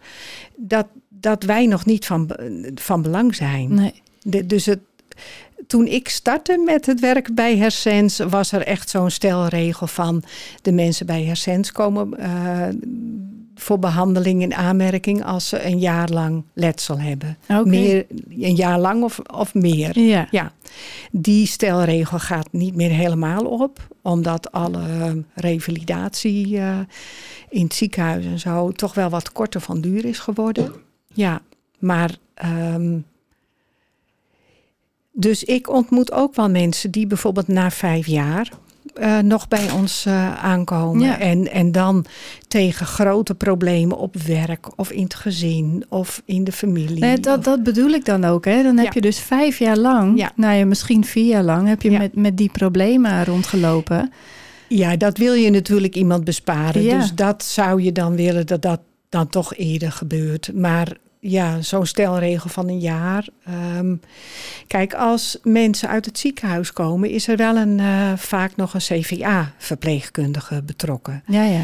Dat, 0.55 0.87
dat 1.09 1.43
wij 1.43 1.65
nog 1.65 1.85
niet 1.85 2.05
van, 2.05 2.29
van 2.75 3.01
belang 3.01 3.35
zijn. 3.35 3.73
Nee. 3.73 4.01
De, 4.21 4.45
dus 4.45 4.65
het, 4.65 4.79
toen 5.67 5.87
ik 5.87 6.09
startte 6.09 6.63
met 6.65 6.85
het 6.85 6.99
werk 6.99 7.35
bij 7.35 7.57
Hersens, 7.57 8.17
was 8.17 8.51
er 8.51 8.61
echt 8.61 8.89
zo'n 8.89 9.11
stelregel 9.11 9.87
van 9.87 10.23
de 10.61 10.71
mensen 10.71 11.05
bij 11.05 11.23
Hersens 11.23 11.71
komen. 11.71 12.13
Uh, 12.19 12.67
voor 13.57 13.79
behandeling 13.79 14.41
in 14.41 14.53
aanmerking 14.53 15.23
als 15.23 15.47
ze 15.47 15.65
een 15.65 15.79
jaar 15.79 16.09
lang 16.09 16.43
letsel 16.53 16.99
hebben. 16.99 17.37
Meer, 17.63 18.05
een 18.29 18.55
jaar 18.55 18.79
lang 18.79 19.03
of, 19.03 19.19
of 19.19 19.53
meer. 19.53 19.99
Ja. 19.99 20.27
ja. 20.31 20.51
Die 21.11 21.47
stelregel 21.47 22.19
gaat 22.19 22.47
niet 22.51 22.75
meer 22.75 22.89
helemaal 22.89 23.45
op, 23.45 23.87
omdat 24.01 24.51
alle 24.51 25.23
revalidatie 25.33 26.47
uh, 26.47 26.79
in 27.49 27.63
het 27.63 27.73
ziekenhuis 27.73 28.25
en 28.25 28.39
zo 28.39 28.71
toch 28.71 28.93
wel 28.93 29.09
wat 29.09 29.31
korter 29.31 29.61
van 29.61 29.81
duur 29.81 30.05
is 30.05 30.19
geworden. 30.19 30.71
Ja, 31.13 31.41
maar. 31.79 32.17
Um, 32.73 33.05
dus 35.19 35.43
ik 35.43 35.69
ontmoet 35.69 36.11
ook 36.11 36.35
wel 36.35 36.49
mensen 36.49 36.91
die 36.91 37.07
bijvoorbeeld 37.07 37.47
na 37.47 37.71
vijf 37.71 38.07
jaar 38.07 38.49
eh, 38.93 39.19
nog 39.19 39.47
bij 39.47 39.71
ons 39.71 40.05
eh, 40.05 40.43
aankomen. 40.43 41.19
En, 41.19 41.51
en 41.51 41.71
dan 41.71 42.05
tegen 42.47 42.85
grote 42.85 43.35
problemen 43.35 43.97
op 43.97 44.15
werk 44.17 44.79
of 44.79 44.91
in 44.91 45.03
het 45.03 45.15
gezin 45.15 45.85
of 45.89 46.21
in 46.25 46.43
de 46.43 46.51
familie. 46.51 46.99
Nee, 46.99 47.19
dat, 47.19 47.43
dat 47.43 47.63
bedoel 47.63 47.89
ik 47.89 48.05
dan 48.05 48.25
ook. 48.25 48.45
Hè? 48.45 48.63
Dan 48.63 48.77
heb 48.77 48.93
je 48.93 49.01
dus 49.01 49.19
vijf 49.19 49.59
jaar 49.59 49.77
lang, 49.77 50.19
ja. 50.19 50.31
nou 50.35 50.55
ja, 50.55 50.65
misschien 50.65 51.05
vier 51.05 51.25
jaar 51.25 51.43
lang, 51.43 51.67
heb 51.67 51.81
je 51.81 51.91
met, 51.91 52.15
met 52.15 52.37
die 52.37 52.51
problemen 52.51 53.25
rondgelopen. 53.25 54.11
Ja, 54.67 54.95
dat 54.95 55.17
wil 55.17 55.33
je 55.33 55.49
natuurlijk 55.49 55.95
iemand 55.95 56.23
besparen. 56.23 56.83
Dus 56.83 57.13
dat 57.13 57.43
zou 57.43 57.81
je 57.81 57.91
dan 57.91 58.15
willen 58.15 58.47
dat 58.47 58.61
dat 58.61 58.79
dan 59.09 59.27
toch 59.27 59.55
eerder 59.55 59.91
gebeurt. 59.91 60.51
Maar 60.53 60.97
ja, 61.19 61.61
zo'n 61.61 61.85
stelregel 61.85 62.49
van 62.49 62.67
een 62.67 62.79
jaar. 62.79 63.27
Ehm, 63.45 63.95
kijk, 64.67 64.93
als 64.93 65.37
mensen 65.43 65.89
uit 65.89 66.05
het 66.05 66.19
ziekenhuis 66.19 66.73
komen, 66.73 67.09
is 67.09 67.27
er 67.27 67.37
wel 67.37 67.55
een, 67.55 67.79
uh, 67.79 68.13
vaak 68.15 68.55
nog 68.55 68.73
een 68.73 68.79
CVA-verpleegkundige 68.79 70.63
betrokken. 70.63 71.23
Ja, 71.27 71.43
ja. 71.43 71.63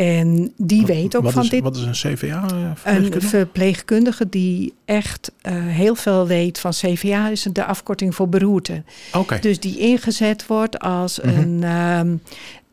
En 0.00 0.52
die 0.56 0.86
weet 0.86 1.16
ook 1.16 1.30
van 1.30 1.46
dit. 1.46 1.62
Wat 1.62 1.76
is 1.76 1.82
een 1.82 2.14
CVA? 2.14 2.44
Een 2.84 3.22
verpleegkundige 3.22 4.28
die 4.28 4.74
echt 4.84 5.32
uh, 5.42 5.52
heel 5.54 5.94
veel 5.94 6.26
weet 6.26 6.58
van 6.58 6.70
CVA 6.70 7.28
is 7.28 7.42
de 7.52 7.64
afkorting 7.64 8.14
voor 8.14 8.28
beroerte. 8.28 8.82
Oké. 9.12 9.38
Dus 9.40 9.60
die 9.60 9.78
ingezet 9.78 10.46
wordt 10.46 10.78
als 10.78 11.20
mm 11.20 11.30
-hmm. 11.30 11.62
een, 11.62 11.98
um, 11.98 12.20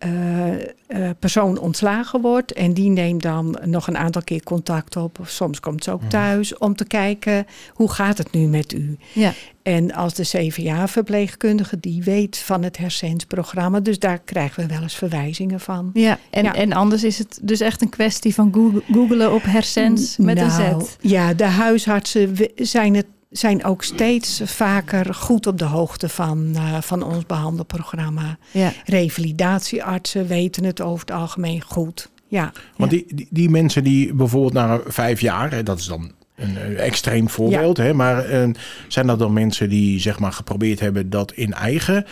uh, 0.05 1.09
persoon 1.19 1.59
ontslagen 1.59 2.21
wordt. 2.21 2.53
En 2.53 2.73
die 2.73 2.89
neemt 2.89 3.21
dan 3.21 3.57
nog 3.63 3.87
een 3.87 3.97
aantal 3.97 4.21
keer 4.21 4.43
contact 4.43 4.95
op. 4.95 5.19
Of 5.19 5.29
soms 5.29 5.59
komt 5.59 5.83
ze 5.83 5.91
ook 5.91 6.01
mhm. 6.01 6.09
thuis 6.09 6.57
om 6.57 6.75
te 6.75 6.85
kijken 6.85 7.45
hoe 7.73 7.91
gaat 7.91 8.17
het 8.17 8.31
nu 8.31 8.47
met 8.47 8.73
u. 8.73 8.97
Ja. 9.13 9.33
En 9.63 9.93
als 9.93 10.13
de 10.13 10.23
CVA-verpleegkundige 10.23 11.79
die 11.79 12.03
weet 12.03 12.37
van 12.37 12.63
het 12.63 12.77
hersensprogramma. 12.77 13.79
Dus 13.79 13.99
daar 13.99 14.19
krijgen 14.19 14.63
we 14.63 14.73
wel 14.73 14.81
eens 14.81 14.95
verwijzingen 14.95 15.59
van. 15.59 15.89
Ja, 15.93 16.19
en, 16.29 16.43
ja. 16.43 16.53
en 16.53 16.73
anders 16.73 17.03
is 17.03 17.16
het 17.17 17.39
dus 17.41 17.59
echt 17.59 17.81
een 17.81 17.89
kwestie 17.89 18.33
van 18.33 18.81
googelen 18.91 19.33
op 19.33 19.43
hersens 19.43 20.17
met 20.17 20.35
nou, 20.35 20.61
een 20.61 20.81
Z. 20.81 20.95
Ja, 21.01 21.33
de 21.33 21.43
huisartsen 21.43 22.35
zijn 22.55 22.95
het 22.95 23.05
zijn 23.29 23.63
ook 23.63 23.83
steeds 23.83 24.41
vaker 24.43 25.13
goed 25.13 25.47
op 25.47 25.57
de 25.57 25.65
hoogte 25.65 26.09
van, 26.09 26.51
uh, 26.55 26.81
van 26.81 27.03
ons 27.03 27.25
behandelprogramma. 27.25 28.37
Ja. 28.51 28.73
Revalidatieartsen 28.85 30.27
weten 30.27 30.63
het 30.63 30.81
over 30.81 30.99
het 30.99 31.11
algemeen 31.11 31.61
goed. 31.61 32.09
Ja. 32.27 32.51
Want 32.75 32.91
Die, 32.91 33.05
die, 33.15 33.27
die, 33.29 33.49
mensen 33.49 33.83
die 33.83 34.13
bijvoorbeeld 34.13 34.53
na 34.53 34.79
vijf 34.85 35.21
jaar, 35.21 35.63
dat 35.63 35.79
is 35.79 35.85
dan 35.85 36.11
een, 36.35 36.77
extreem 36.77 37.29
voorbeeld, 37.29 37.77
ja. 37.77 37.83
hè, 37.83 37.93
maar 37.93 38.33
uh, 38.33 38.49
zijn 38.87 39.07
dat 39.07 39.19
dan 39.19 39.33
mensen 39.33 39.69
die 39.69 39.99
zeg 39.99 40.19
maar 40.19 40.33
geprobeerd 40.33 40.79
hebben 40.79 41.09
dat 41.09 41.31
in 41.31 41.53
eigen 41.53 42.05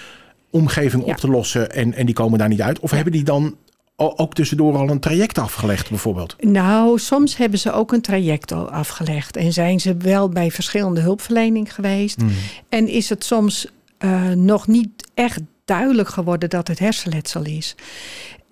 omgeving 0.49 1.03
op 1.03 1.15
te 1.15 1.27
lossen 1.27 1.71
en, 1.71 1.93
en 1.93 2.05
die 2.05 2.15
komen 2.15 2.39
daar 2.39 2.49
niet 2.49 2.61
uit? 2.61 2.79
Of 2.79 2.91
hebben 2.91 3.11
die 3.11 3.23
dan 3.23 3.55
ook 3.95 4.33
tussendoor 4.33 4.77
al 4.77 4.89
een 4.89 4.99
traject 4.99 5.37
afgelegd, 5.37 5.89
bijvoorbeeld? 5.89 6.35
Nou, 6.39 6.99
soms 6.99 7.37
hebben 7.37 7.59
ze 7.59 7.71
ook 7.71 7.91
een 7.91 8.01
traject 8.01 8.51
al 8.51 8.69
afgelegd. 8.69 9.37
En 9.37 9.53
zijn 9.53 9.79
ze 9.79 9.97
wel 9.97 10.29
bij 10.29 10.51
verschillende 10.51 11.01
hulpverlening 11.01 11.73
geweest. 11.73 12.21
Hmm. 12.21 12.31
En 12.69 12.87
is 12.87 13.09
het 13.09 13.23
soms 13.23 13.67
uh, 13.99 14.29
nog 14.29 14.67
niet 14.67 15.09
echt 15.13 15.41
duidelijk 15.65 16.09
geworden 16.09 16.49
dat 16.49 16.67
het 16.67 16.79
hersenletsel 16.79 17.43
is. 17.43 17.75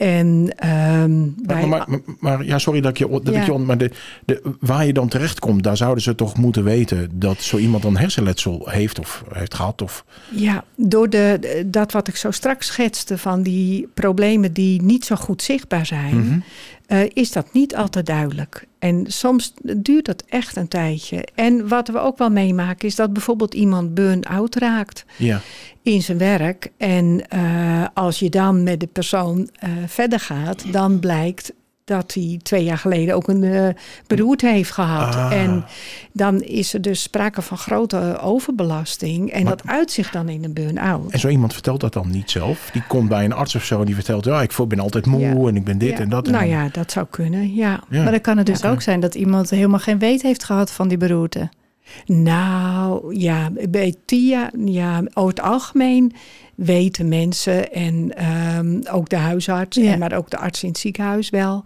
En, 0.03 0.53
um, 0.67 1.35
maar, 1.45 1.67
maar, 1.67 1.85
maar, 1.87 1.99
maar, 2.19 2.45
ja, 2.45 2.59
sorry 2.59 2.81
dat 2.81 2.91
ik 2.91 2.97
je, 2.97 3.09
dat 3.09 3.33
ja. 3.33 3.39
ik 3.41 3.45
je 3.45 3.57
maar 3.57 3.77
de, 3.77 3.91
de, 4.25 4.41
waar 4.59 4.85
je 4.85 4.93
dan 4.93 5.07
terechtkomt, 5.07 5.63
daar 5.63 5.77
zouden 5.77 6.03
ze 6.03 6.15
toch 6.15 6.37
moeten 6.37 6.63
weten 6.63 7.09
dat 7.13 7.41
zo 7.41 7.57
iemand 7.57 7.83
dan 7.83 7.97
hersenletsel 7.97 8.69
heeft 8.69 8.99
of 8.99 9.23
heeft 9.33 9.53
gehad? 9.53 9.81
Of... 9.81 10.05
Ja, 10.29 10.63
door 10.75 11.09
de, 11.09 11.63
dat 11.65 11.91
wat 11.91 12.07
ik 12.07 12.15
zo 12.15 12.31
straks 12.31 12.67
schetste 12.67 13.17
van 13.17 13.43
die 13.43 13.87
problemen 13.93 14.53
die 14.53 14.81
niet 14.81 15.05
zo 15.05 15.15
goed 15.15 15.41
zichtbaar 15.41 15.85
zijn, 15.85 16.15
mm 16.15 16.27
-hmm. 16.27 16.43
Uh, 16.93 17.09
is 17.13 17.31
dat 17.31 17.53
niet 17.53 17.75
altijd 17.75 18.05
duidelijk. 18.05 18.67
En 18.79 19.05
soms 19.07 19.53
duurt 19.77 20.05
dat 20.05 20.23
echt 20.29 20.55
een 20.55 20.67
tijdje. 20.67 21.27
En 21.35 21.67
wat 21.67 21.87
we 21.87 21.99
ook 21.99 22.17
wel 22.17 22.29
meemaken 22.29 22.87
is 22.87 22.95
dat 22.95 23.13
bijvoorbeeld 23.13 23.53
iemand 23.53 23.93
burn-out 23.93 24.55
raakt. 24.55 25.05
Ja 25.17 25.41
in 25.83 26.01
zijn 26.01 26.17
werk. 26.17 26.71
En 26.77 27.21
uh, 27.35 27.85
als 27.93 28.19
je 28.19 28.29
dan 28.29 28.63
met 28.63 28.79
de 28.79 28.87
persoon 28.87 29.37
uh, 29.63 29.69
verder 29.87 30.19
gaat, 30.19 30.63
dan 30.71 30.99
blijkt 30.99 31.53
dat 31.85 32.13
hij 32.13 32.39
twee 32.43 32.63
jaar 32.63 32.77
geleden 32.77 33.15
ook 33.15 33.27
een 33.27 33.43
uh, 33.43 33.67
beroerte 34.07 34.47
heeft 34.47 34.71
gehad. 34.71 35.15
Ah. 35.15 35.31
En 35.41 35.65
dan 36.11 36.41
is 36.41 36.73
er 36.73 36.81
dus 36.81 37.01
sprake 37.01 37.41
van 37.41 37.57
grote 37.57 38.17
overbelasting. 38.21 39.31
En 39.31 39.43
Maar- 39.43 39.55
dat 39.57 39.67
uitzicht 39.67 40.13
dan 40.13 40.29
in 40.29 40.43
een 40.43 40.53
burn-out. 40.53 41.11
En 41.11 41.19
zo 41.19 41.27
iemand 41.27 41.53
vertelt 41.53 41.79
dat 41.79 41.93
dan 41.93 42.09
niet 42.11 42.31
zelf. 42.31 42.69
Die 42.73 42.83
komt 42.87 43.09
bij 43.09 43.25
een 43.25 43.33
arts 43.33 43.55
of 43.55 43.63
zo 43.63 43.79
en 43.79 43.85
die 43.85 43.95
vertelt... 43.95 44.25
ja, 44.25 44.41
ik 44.41 44.51
voel- 44.51 44.67
ben 44.67 44.79
altijd 44.79 45.05
moe 45.05 45.19
Ja. 45.21 45.47
en 45.47 45.55
ik 45.55 45.63
ben 45.63 45.77
dit 45.77 45.89
Ja. 45.89 45.97
en 45.99 46.09
dat. 46.09 46.25
En 46.25 46.31
Nou 46.31 46.43
dan- 46.49 46.53
ja, 46.53 46.69
dat 46.71 46.91
zou 46.91 47.05
kunnen, 47.09 47.53
ja. 47.53 47.83
Ja. 47.89 48.01
Maar 48.03 48.11
dan 48.11 48.21
kan 48.21 48.37
het 48.37 48.45
dus 48.45 48.61
Ja. 48.61 48.69
ook 48.71 48.81
zijn 48.81 48.99
dat 48.99 49.15
iemand 49.15 49.49
helemaal 49.49 49.79
geen 49.79 49.99
weet 49.99 50.21
heeft 50.21 50.43
gehad 50.43 50.71
van 50.71 50.87
die 50.87 50.97
beroerte. 50.97 51.49
Nou 52.05 53.15
ja, 53.19 53.49
bij 53.69 53.95
TIA, 54.05 54.49
ja, 54.65 55.01
over 55.13 55.29
het 55.29 55.41
algemeen 55.41 56.13
weten 56.55 57.07
mensen 57.07 57.71
en 57.71 58.15
ehm, 58.17 58.81
ook 58.91 59.09
de 59.09 59.15
huisarts, 59.15 59.77
Ja. 59.77 59.91
en 59.91 59.99
maar 59.99 60.13
ook 60.13 60.29
de 60.29 60.37
arts 60.37 60.63
in 60.63 60.69
het 60.69 60.77
ziekenhuis 60.77 61.29
wel 61.29 61.63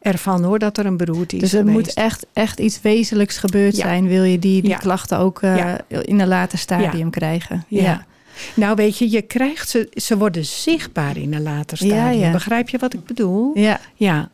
ervan 0.00 0.44
hoor 0.44 0.58
dat 0.58 0.78
er 0.78 0.86
een 0.86 0.96
beroerte 0.96 1.34
is. 1.36 1.40
Dus 1.42 1.52
er 1.52 1.58
geweest. 1.58 1.76
moet 1.76 1.94
echt, 1.94 2.26
echt 2.32 2.58
iets 2.60 2.80
wezenlijks 2.80 3.38
gebeurd 3.38 3.76
Ja. 3.76 3.82
zijn, 3.82 4.06
wil 4.08 4.22
je 4.22 4.38
die, 4.38 4.60
die 4.60 4.70
Ja. 4.70 4.76
klachten 4.76 5.18
ook 5.18 5.42
eh, 5.42 5.74
in 5.88 6.20
een 6.20 6.28
later 6.28 6.58
stadium 6.58 7.10
krijgen. 7.10 7.64
Ja. 7.68 8.06
Nou 8.54 8.74
weet 8.76 8.98
je, 8.98 9.10
je 9.10 9.22
krijgt 9.22 9.68
ze, 9.68 9.88
ze 9.94 10.18
worden 10.18 10.44
zichtbaar 10.44 11.16
in 11.16 11.34
een 11.34 11.42
later 11.42 11.76
stadium. 11.76 11.96
Ja, 11.98 12.08
ja. 12.10 12.30
Begrijp 12.32 12.68
je 12.68 12.78
wat 12.78 12.94
ik 12.94 13.04
bedoel? 13.04 13.58
ja. 13.58 13.80
Ja. 13.94 14.30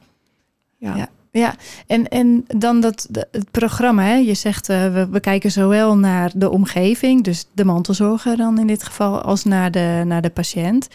Ja. 0.79 0.97
Ja. 0.97 1.09
Ja, 1.33 1.55
en, 1.87 2.09
en 2.09 2.45
dan 2.47 2.81
dat, 2.81 3.09
het 3.31 3.51
programma. 3.51 4.03
Hè? 4.03 4.15
Je 4.15 4.35
zegt, 4.35 4.69
eh, 4.69 4.93
we, 4.93 5.09
we 5.09 5.21
kijken 5.21 5.51
zowel 5.51 5.97
naar 5.99 6.31
de 6.35 6.51
omgeving, 6.51 7.25
dus 7.25 7.47
de 7.53 7.65
mantelzorger 7.65 8.37
dan 8.37 8.59
in 8.59 8.67
dit 8.67 8.83
geval, 8.83 9.21
als 9.21 9.45
naar 9.45 9.71
de, 9.71 10.03
naar 10.07 10.23
de 10.23 10.31
patiënt. 10.31 10.89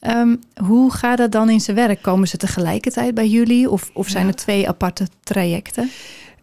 Ehm, 0.00 0.36
hoe 0.66 0.92
gaat 0.92 1.18
dat 1.18 1.32
dan 1.32 1.50
in 1.50 1.60
zijn 1.60 1.76
werk? 1.76 2.02
Komen 2.02 2.28
ze 2.28 2.36
tegelijkertijd 2.36 3.14
bij 3.14 3.28
jullie 3.28 3.70
of, 3.70 3.90
of 3.94 4.08
zijn 4.08 4.22
Ja. 4.26 4.28
er 4.30 4.36
twee 4.36 4.68
aparte 4.68 5.08
trajecten? 5.22 5.90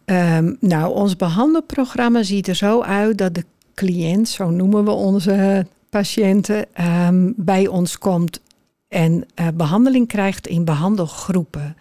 Ehm, 0.05 0.53
nou, 0.59 0.93
ons 0.93 1.15
behandelprogramma 1.15 2.23
ziet 2.23 2.47
er 2.47 2.55
zo 2.55 2.81
uit 2.81 3.17
dat 3.17 3.35
de 3.35 3.45
cliënt, 3.75 4.29
zo 4.29 4.49
noemen 4.49 4.83
we 4.83 4.91
onze 4.91 5.65
patiënten, 5.89 6.65
ehm, 6.73 7.31
bij 7.35 7.67
ons 7.67 7.97
komt 7.97 8.39
en 8.91 9.25
eh, 9.35 9.47
behandeling 9.53 10.07
krijgt 10.07 10.47
in 10.47 10.65
behandelgroepen. 10.65 11.77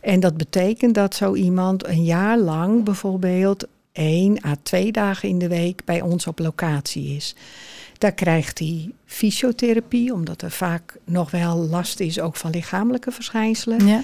En 0.00 0.20
dat 0.20 0.36
betekent 0.36 0.94
dat 0.94 1.14
zo 1.14 1.34
iemand 1.34 1.86
een 1.86 2.04
jaar 2.04 2.38
lang 2.38 2.84
bijvoorbeeld 2.84 3.66
één 3.92 4.44
à 4.44 4.54
twee 4.62 4.92
dagen 4.92 5.28
in 5.28 5.38
de 5.38 5.48
week 5.48 5.84
bij 5.84 6.00
ons 6.00 6.26
op 6.26 6.38
locatie 6.38 7.16
is. 7.16 7.34
Daar 7.98 8.12
krijgt 8.12 8.58
hij 8.58 8.90
fysiotherapie, 9.04 10.12
omdat 10.12 10.42
er 10.42 10.50
vaak 10.50 10.96
nog 11.04 11.30
wel 11.30 11.56
last 11.56 12.00
is 12.00 12.20
ook 12.20 12.36
van 12.36 12.50
lichamelijke 12.50 13.10
verschijnselen. 13.10 13.86
Ja. 13.86 14.02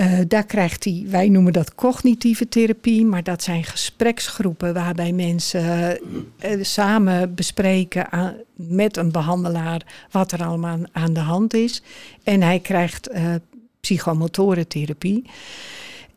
Eh, 0.00 0.18
daar 0.28 0.44
krijgt 0.46 0.84
hij, 0.84 1.04
wij 1.08 1.28
noemen 1.28 1.52
dat 1.52 1.74
cognitieve 1.74 2.48
therapie, 2.48 3.04
maar 3.04 3.22
dat 3.22 3.42
zijn 3.42 3.64
gespreksgroepen 3.64 4.74
waarbij 4.74 5.12
mensen 5.12 5.98
eh, 6.38 6.58
samen 6.62 7.34
bespreken 7.34 8.12
aan- 8.12 8.34
met 8.54 8.96
een 8.96 9.12
behandelaar 9.12 9.82
wat 10.10 10.32
er 10.32 10.44
allemaal 10.44 10.70
aan, 10.70 10.84
aan 10.92 11.12
de 11.12 11.20
hand 11.20 11.54
is. 11.54 11.82
En 12.24 12.42
hij 12.42 12.58
krijgt 12.60 13.08
eh 13.08 13.34
psychomotorentherapie. 13.80 15.24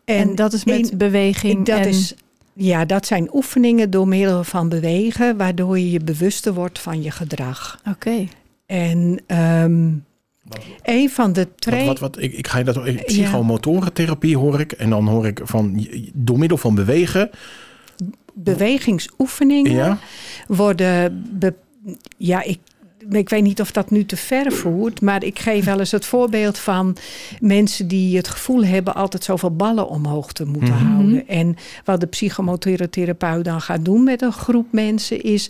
En, 0.05 0.35
dat 0.35 0.53
is 0.53 0.63
met 0.63 0.89
in- 0.91 0.97
beweging. 0.97 1.65
dat 1.65 1.79
en, 1.79 1.87
is, 1.87 2.13
ja, 2.53 2.85
dat 2.85 3.05
zijn 3.05 3.29
oefeningen 3.33 3.89
door 3.89 4.07
middel 4.07 4.43
van 4.43 4.69
bewegen, 4.69 5.37
waardoor 5.37 5.79
je 5.79 5.91
je 5.91 5.99
bewuster 5.99 6.53
wordt 6.53 6.79
van 6.79 7.01
je 7.01 7.11
gedrag. 7.11 7.79
Oké. 7.89 8.27
En 8.65 9.19
ehm, 9.27 9.89
een 10.83 11.09
van 11.09 11.33
de 11.33 11.47
twee. 11.55 11.85
wat, 11.85 11.99
wat, 11.99 12.21
ik, 12.21 12.33
ik 12.33 12.47
ga 12.47 12.57
je 12.57 12.63
dat 12.63 12.85
ik- 12.85 13.05
psychomotorentherapie 13.05 14.37
hoor 14.37 14.59
ik. 14.59 14.71
En 14.71 14.89
dan 14.89 15.07
hoor 15.07 15.27
ik 15.27 15.39
van 15.43 15.87
door 16.13 16.39
middel 16.39 16.57
van 16.57 16.75
bewegen. 16.75 17.29
bewegingsoefeningen 18.33 19.71
Ja, 19.71 19.97
worden. 20.47 21.25
be- 21.39 21.53
ja, 22.17 22.43
ik, 22.43 22.59
ik 23.09 23.29
weet 23.29 23.43
niet 23.43 23.61
of 23.61 23.71
dat 23.71 23.91
nu 23.91 24.05
te 24.05 24.17
ver 24.17 24.51
voert, 24.51 25.01
maar 25.01 25.23
ik 25.23 25.39
geef 25.39 25.65
wel 25.65 25.79
eens 25.79 25.91
het 25.91 26.05
voorbeeld 26.05 26.57
van 26.57 26.95
mensen 27.39 27.87
die 27.87 28.17
het 28.17 28.27
gevoel 28.27 28.63
hebben 28.65 28.95
altijd 28.95 29.23
zoveel 29.23 29.55
ballen 29.55 29.87
omhoog 29.87 30.31
te 30.31 30.45
moeten 30.45 30.73
Mhm. 30.73 30.85
houden. 30.85 31.27
En 31.27 31.55
wat 31.85 31.99
de 31.99 32.07
psychomotorentherapeut 32.07 33.45
dan 33.45 33.61
gaat 33.61 33.85
doen 33.85 34.03
met 34.03 34.21
een 34.21 34.31
groep 34.33 34.67
mensen 34.71 35.21
is 35.21 35.49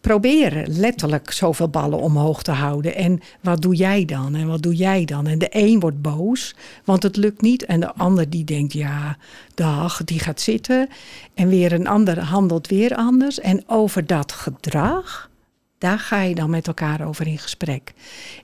proberen 0.00 0.78
letterlijk 0.78 1.30
zoveel 1.30 1.68
ballen 1.68 1.98
omhoog 2.00 2.42
te 2.42 2.50
houden. 2.50 2.94
En 2.94 3.20
wat 3.40 3.62
doe 3.62 3.74
jij 3.74 4.04
dan? 4.04 4.34
En 4.34 4.46
wat 4.46 4.62
doe 4.62 4.74
jij 4.74 5.04
dan? 5.04 5.26
En 5.26 5.38
de 5.38 5.48
een 5.50 5.80
wordt 5.80 6.02
boos, 6.02 6.54
want 6.84 7.02
het 7.02 7.16
lukt 7.16 7.42
niet. 7.42 7.64
En 7.64 7.80
de 7.80 7.94
ander 7.94 8.30
die 8.30 8.44
denkt, 8.44 8.72
ja, 8.72 9.16
dag, 9.54 10.04
die 10.04 10.18
gaat 10.18 10.40
zitten. 10.40 10.88
En 11.34 11.48
weer 11.48 11.72
een 11.72 11.86
ander 11.86 12.18
handelt 12.18 12.68
weer 12.68 12.94
anders. 12.94 13.40
En 13.40 13.62
over 13.66 14.06
dat 14.06 14.32
gedrag, 14.32 15.30
daar 15.78 15.98
ga 15.98 16.22
je 16.22 16.34
dan 16.34 16.50
met 16.50 16.66
elkaar 16.66 17.06
over 17.06 17.26
in 17.26 17.38
gesprek. 17.38 17.92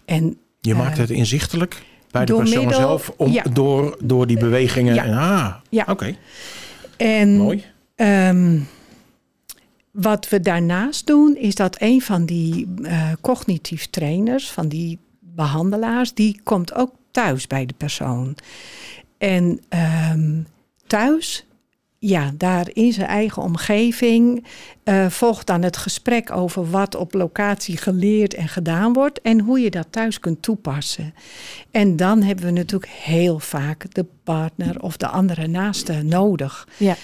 En 0.04 0.36
Je 0.60 0.74
maakt 0.74 0.98
het 0.98 1.10
inzichtelijk 1.10 1.82
bij 2.10 2.24
de 2.24 2.34
persoon 2.34 2.72
zelf 2.72 3.12
om, 3.16 3.38
door, 3.52 3.96
door 4.02 4.26
die 4.26 4.38
bewegingen. 4.38 4.94
Ja. 4.94 5.04
Ah, 5.04 5.54
ja. 5.68 5.84
oké. 5.88 6.16
En 6.96 7.36
Mooi. 7.36 7.64
Ehm, 7.94 8.58
wat 9.96 10.28
we 10.28 10.40
daarnaast 10.40 11.06
doen, 11.06 11.36
is 11.36 11.54
dat 11.54 11.76
een 11.80 12.02
van 12.02 12.24
die 12.24 12.68
uh, 12.78 13.12
cognitief 13.20 13.86
trainers, 13.86 14.50
van 14.50 14.68
die 14.68 14.98
behandelaars, 15.20 16.14
die 16.14 16.40
komt 16.42 16.74
ook 16.74 16.94
thuis 17.10 17.46
bij 17.46 17.66
de 17.66 17.74
persoon. 17.76 18.36
En 19.18 19.60
ehm, 19.68 20.40
thuis 20.86 21.46
ja, 21.98 22.32
daar 22.34 22.68
in 22.72 22.92
zijn 22.92 23.06
eigen 23.06 23.42
omgeving 23.42 24.46
uh, 24.84 25.06
volgt 25.06 25.46
dan 25.46 25.62
het 25.62 25.76
gesprek 25.76 26.30
over 26.30 26.70
wat 26.70 26.94
op 26.94 27.14
locatie 27.14 27.76
geleerd 27.76 28.34
en 28.34 28.48
gedaan 28.48 28.92
wordt 28.92 29.20
en 29.20 29.40
hoe 29.40 29.60
je 29.60 29.70
dat 29.70 29.86
thuis 29.90 30.20
kunt 30.20 30.42
toepassen. 30.42 31.14
En 31.70 31.96
dan 31.96 32.22
hebben 32.22 32.44
we 32.44 32.50
natuurlijk 32.50 32.92
heel 32.92 33.38
vaak 33.38 33.94
de 33.94 34.06
partner 34.24 34.82
of 34.82 34.96
de 34.96 35.06
andere 35.06 35.46
naaste 35.46 36.02
nodig. 36.02 36.68
Ja. 36.76 36.96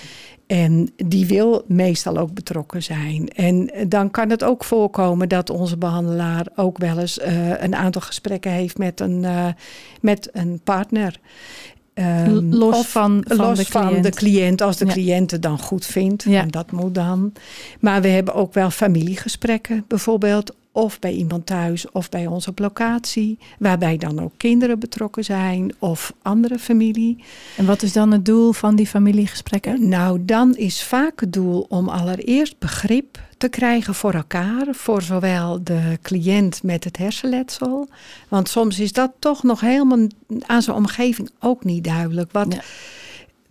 En 0.52 0.92
die 0.96 1.26
wil 1.26 1.64
meestal 1.66 2.18
ook 2.18 2.34
betrokken 2.34 2.82
zijn. 2.82 3.28
En 3.28 3.70
dan 3.88 4.10
kan 4.10 4.30
het 4.30 4.44
ook 4.44 4.64
voorkomen 4.64 5.28
dat 5.28 5.50
onze 5.50 5.76
behandelaar 5.76 6.46
ook 6.56 6.78
wel 6.78 6.98
eens 6.98 7.18
uh, 7.18 7.62
een 7.62 7.74
aantal 7.74 8.00
gesprekken 8.00 8.50
heeft 8.50 8.78
met 8.78 9.00
een, 9.00 9.22
uh, 9.22 9.46
met 10.00 10.28
een 10.32 10.60
partner. 10.64 11.18
Um, 11.94 12.54
los 12.54 12.86
van, 12.86 13.24
van, 13.28 13.36
los 13.36 13.58
de, 13.58 13.64
van 13.64 13.86
cliënt. 13.86 14.04
de 14.04 14.10
cliënt, 14.10 14.60
als 14.60 14.76
de 14.76 14.86
cliënt 14.86 15.30
het 15.30 15.42
dan 15.42 15.58
goed 15.58 15.86
vindt. 15.86 16.22
Ja. 16.22 16.40
En 16.40 16.48
dat 16.48 16.70
moet 16.72 16.94
dan. 16.94 17.32
Maar 17.80 18.02
we 18.02 18.08
hebben 18.08 18.34
ook 18.34 18.54
wel 18.54 18.70
familiegesprekken 18.70 19.84
bijvoorbeeld. 19.88 20.54
Of 20.72 20.98
bij 20.98 21.12
iemand 21.12 21.46
thuis 21.46 21.90
of 21.90 22.08
bij 22.08 22.26
ons 22.26 22.48
op 22.48 22.58
locatie. 22.58 23.38
Waarbij 23.58 23.96
dan 23.96 24.20
ook 24.20 24.32
kinderen 24.36 24.78
betrokken 24.78 25.24
zijn 25.24 25.74
of 25.78 26.12
andere 26.22 26.58
familie. 26.58 27.24
En 27.56 27.66
wat 27.66 27.82
is 27.82 27.92
dan 27.92 28.12
het 28.12 28.24
doel 28.24 28.52
van 28.52 28.76
die 28.76 28.86
familiegesprekken? 28.86 29.88
Nou, 29.88 30.24
dan 30.24 30.56
is 30.56 30.82
vaak 30.82 31.20
het 31.20 31.32
doel 31.32 31.66
om 31.68 31.88
allereerst 31.88 32.58
begrip 32.58 33.20
te 33.38 33.48
krijgen 33.48 33.94
voor 33.94 34.14
elkaar. 34.14 34.66
Voor 34.70 35.02
zowel 35.02 35.64
de 35.64 35.98
cliënt 36.02 36.62
met 36.62 36.84
het 36.84 36.96
hersenletsel. 36.96 37.88
Want 38.28 38.48
soms 38.48 38.80
is 38.80 38.92
dat 38.92 39.12
toch 39.18 39.42
nog 39.42 39.60
helemaal 39.60 40.06
aan 40.46 40.62
zijn 40.62 40.76
omgeving 40.76 41.30
ook 41.40 41.64
niet 41.64 41.84
duidelijk. 41.84 42.32
Wat. 42.32 42.56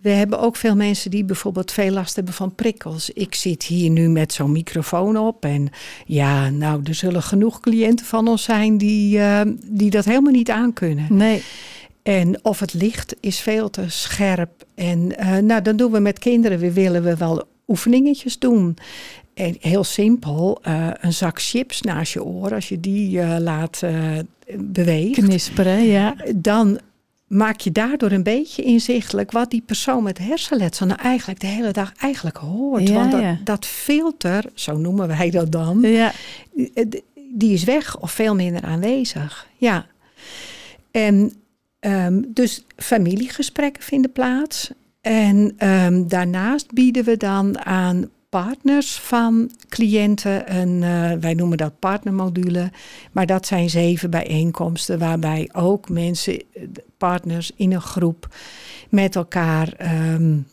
We 0.02 0.10
hebben 0.10 0.40
ook 0.40 0.56
veel 0.56 0.76
mensen 0.76 1.12
die 1.12 1.24
bijvoorbeeld 1.24 1.72
veel 1.72 1.92
last 1.92 2.16
hebben 2.16 2.34
van 2.34 2.56
prikkels. 2.56 3.10
Ik 3.10 3.36
zit 3.36 3.64
hier 3.64 3.90
nu 3.90 4.10
met 4.10 4.34
zo'n 4.34 4.52
microfoon 4.52 5.18
op. 5.18 5.46
En 5.46 5.70
ja, 6.06 6.50
nou, 6.50 6.82
er 6.84 6.96
zullen 6.96 7.24
genoeg 7.24 7.60
cliënten 7.60 8.06
van 8.06 8.28
ons 8.28 8.44
zijn 8.44 8.78
die, 8.78 9.18
uh, 9.18 9.42
die 9.66 9.90
dat 9.90 10.06
helemaal 10.06 10.32
niet 10.32 10.50
aankunnen. 10.50 11.06
Nee. 11.10 11.44
En 12.04 12.40
of 12.46 12.60
het 12.60 12.74
licht 12.74 13.16
is 13.20 13.40
veel 13.40 13.70
te 13.70 13.84
scherp. 13.88 14.66
En 14.76 15.14
uh, 15.20 15.38
nou, 15.38 15.62
dan 15.62 15.76
doen 15.76 15.92
we 15.92 16.00
met 16.00 16.20
kinderen, 16.20 16.60
we 16.60 16.74
willen 16.74 17.04
we 17.04 17.18
wel 17.18 17.44
oefeningetjes 17.68 18.40
doen. 18.40 18.78
En 19.34 19.56
heel 19.60 19.84
simpel, 19.84 20.62
uh, 20.68 20.88
een 20.94 21.14
zak 21.14 21.42
chips 21.42 21.82
naast 21.82 22.14
je 22.14 22.24
oor, 22.24 22.54
als 22.54 22.70
je 22.70 22.80
die 22.80 23.18
uh, 23.18 23.36
laat 23.40 23.82
uh, 23.84 24.20
bewegen. 24.58 25.24
Knisperen, 25.24 25.84
ja. 25.84 26.16
Dan 26.36 26.80
maak 27.32 27.60
je 27.60 27.72
daardoor 27.72 28.12
een 28.12 28.24
beetje 28.24 28.64
inzichtelijk 28.64 29.32
wat 29.32 29.50
die 29.50 29.64
persoon 29.66 30.04
met 30.04 30.18
hersenletsel 30.18 30.86
nou 30.86 31.00
eigenlijk 31.02 31.40
de 31.40 31.48
hele 31.48 31.72
dag 31.72 31.94
eigenlijk 31.98 32.38
hoort. 32.38 32.88
Ja, 32.88 32.94
Want 32.94 33.12
dat, 33.12 33.22
ja. 33.22 33.38
dat 33.44 33.66
filter, 33.66 34.46
zo 34.54 34.78
noemen 34.78 35.08
wij 35.08 35.30
dat 35.30 35.52
dan, 35.52 35.82
Ja. 35.82 36.12
die 37.34 37.54
is 37.54 37.64
weg 37.64 38.00
of 38.00 38.12
veel 38.12 38.36
minder 38.36 38.62
aanwezig. 38.64 39.48
Ja. 39.58 39.86
En 40.92 41.34
um, 41.80 42.26
dus 42.34 42.66
familiegesprekken 42.76 43.84
vinden 43.84 44.12
plaats. 44.12 44.72
En 45.02 45.56
um, 45.68 46.08
daarnaast 46.08 46.72
bieden 46.74 47.04
we 47.04 47.18
dan 47.18 47.60
aan 47.66 48.10
partners 48.32 49.00
van 49.00 49.52
cliënten 49.70 50.56
een, 50.56 50.82
uh, 50.82 51.12
wij 51.20 51.34
noemen 51.34 51.58
dat 51.58 51.80
partnermodule, 51.80 52.72
maar 53.12 53.26
dat 53.26 53.46
zijn 53.46 53.70
zeven 53.70 54.10
bijeenkomsten 54.10 55.00
waarbij 55.00 55.50
ook 55.54 55.90
mensen, 55.90 56.44
partners 56.98 57.52
in 57.56 57.74
een 57.74 57.82
groep 57.82 58.36
met 58.90 59.16
elkaar, 59.16 59.74
um, 60.14 60.48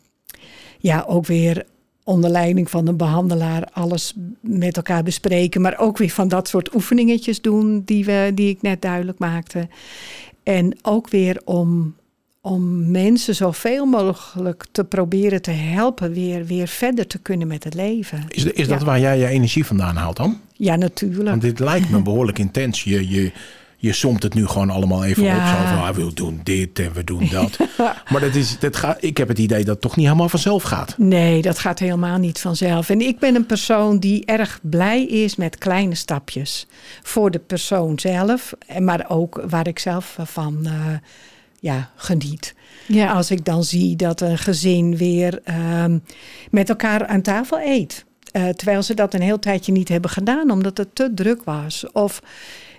ja, 0.78 1.04
ook 1.08 1.26
weer 1.26 1.66
onder 2.04 2.30
leiding 2.30 2.70
van 2.70 2.86
een 2.86 2.96
behandelaar 2.96 3.68
alles 3.72 4.14
met 4.40 4.76
elkaar 4.76 5.02
bespreken, 5.02 5.60
maar 5.60 5.78
ook 5.78 5.98
weer 5.98 6.10
van 6.10 6.28
dat 6.28 6.48
soort 6.48 6.74
oefeningetjes 6.74 7.40
doen 7.40 7.82
die, 7.84 8.04
we, 8.04 8.30
die 8.34 8.48
ik 8.48 8.62
net 8.62 8.82
duidelijk 8.82 9.18
maakte. 9.18 9.68
En 10.42 10.76
ook 10.82 11.08
weer 11.08 11.40
om 11.44 11.94
om 12.40 12.90
mensen 12.90 13.34
zoveel 13.34 13.86
mogelijk 13.86 14.64
te 14.72 14.84
proberen 14.84 15.42
te 15.42 15.50
helpen 15.50 16.12
weer, 16.12 16.44
weer 16.44 16.68
verder 16.68 17.06
te 17.06 17.18
kunnen 17.18 17.48
met 17.48 17.64
het 17.64 17.74
leven. 17.74 18.24
Is, 18.28 18.44
is 18.44 18.68
dat 18.68 18.80
ja. 18.80 18.86
waar 18.86 19.00
jij 19.00 19.18
je 19.18 19.26
energie 19.26 19.64
vandaan 19.64 19.96
haalt 19.96 20.16
dan? 20.16 20.40
Ja, 20.52 20.76
natuurlijk. 20.76 21.28
Want 21.28 21.42
dit 21.42 21.58
lijkt 21.58 21.90
me 21.90 22.02
behoorlijk 22.02 22.38
intens. 22.38 22.84
Je, 22.84 23.08
je, 23.08 23.32
je 23.76 23.92
somt 23.92 24.22
het 24.22 24.34
nu 24.34 24.46
gewoon 24.46 24.70
allemaal 24.70 25.04
even 25.04 25.22
ja. 25.22 25.36
op. 25.36 25.58
Zo 25.58 25.74
van, 25.74 25.84
ah, 25.84 25.94
we 25.94 26.14
doen 26.14 26.40
dit 26.42 26.78
en 26.78 26.92
we 26.92 27.04
doen 27.04 27.28
dat. 27.30 27.58
maar 28.10 28.20
dat 28.20 28.34
is, 28.34 28.58
dat 28.58 28.76
gaat, 28.76 28.96
ik 29.00 29.16
heb 29.16 29.28
het 29.28 29.38
idee 29.38 29.58
dat 29.58 29.68
het 29.68 29.80
toch 29.80 29.96
niet 29.96 30.06
helemaal 30.06 30.28
vanzelf 30.28 30.62
gaat. 30.62 30.94
Nee, 30.98 31.42
dat 31.42 31.58
gaat 31.58 31.78
helemaal 31.78 32.18
niet 32.18 32.40
vanzelf. 32.40 32.90
En 32.90 33.00
ik 33.00 33.18
ben 33.18 33.34
een 33.34 33.46
persoon 33.46 33.98
die 33.98 34.24
erg 34.24 34.58
blij 34.62 35.04
is 35.04 35.36
met 35.36 35.58
kleine 35.58 35.94
stapjes. 35.94 36.66
Voor 37.02 37.30
de 37.30 37.38
persoon 37.38 37.98
zelf, 37.98 38.52
maar 38.78 39.04
ook 39.08 39.42
waar 39.48 39.66
ik 39.66 39.78
zelf 39.78 40.16
van... 40.24 40.58
Uh, 40.62 40.72
ja, 41.60 41.90
geniet. 41.96 42.54
Ja. 42.86 43.12
Als 43.12 43.30
ik 43.30 43.44
dan 43.44 43.64
zie 43.64 43.96
dat 43.96 44.20
een 44.20 44.38
gezin 44.38 44.96
weer 44.96 45.40
um, 45.82 46.02
met 46.50 46.68
elkaar 46.68 47.06
aan 47.06 47.22
tafel 47.22 47.60
eet. 47.60 48.04
Uh, 48.32 48.48
terwijl 48.48 48.82
ze 48.82 48.94
dat 48.94 49.14
een 49.14 49.22
heel 49.22 49.38
tijdje 49.38 49.72
niet 49.72 49.88
hebben 49.88 50.10
gedaan, 50.10 50.50
omdat 50.50 50.78
het 50.78 50.94
te 50.94 51.14
druk 51.14 51.44
was. 51.44 51.84
Of 51.92 52.22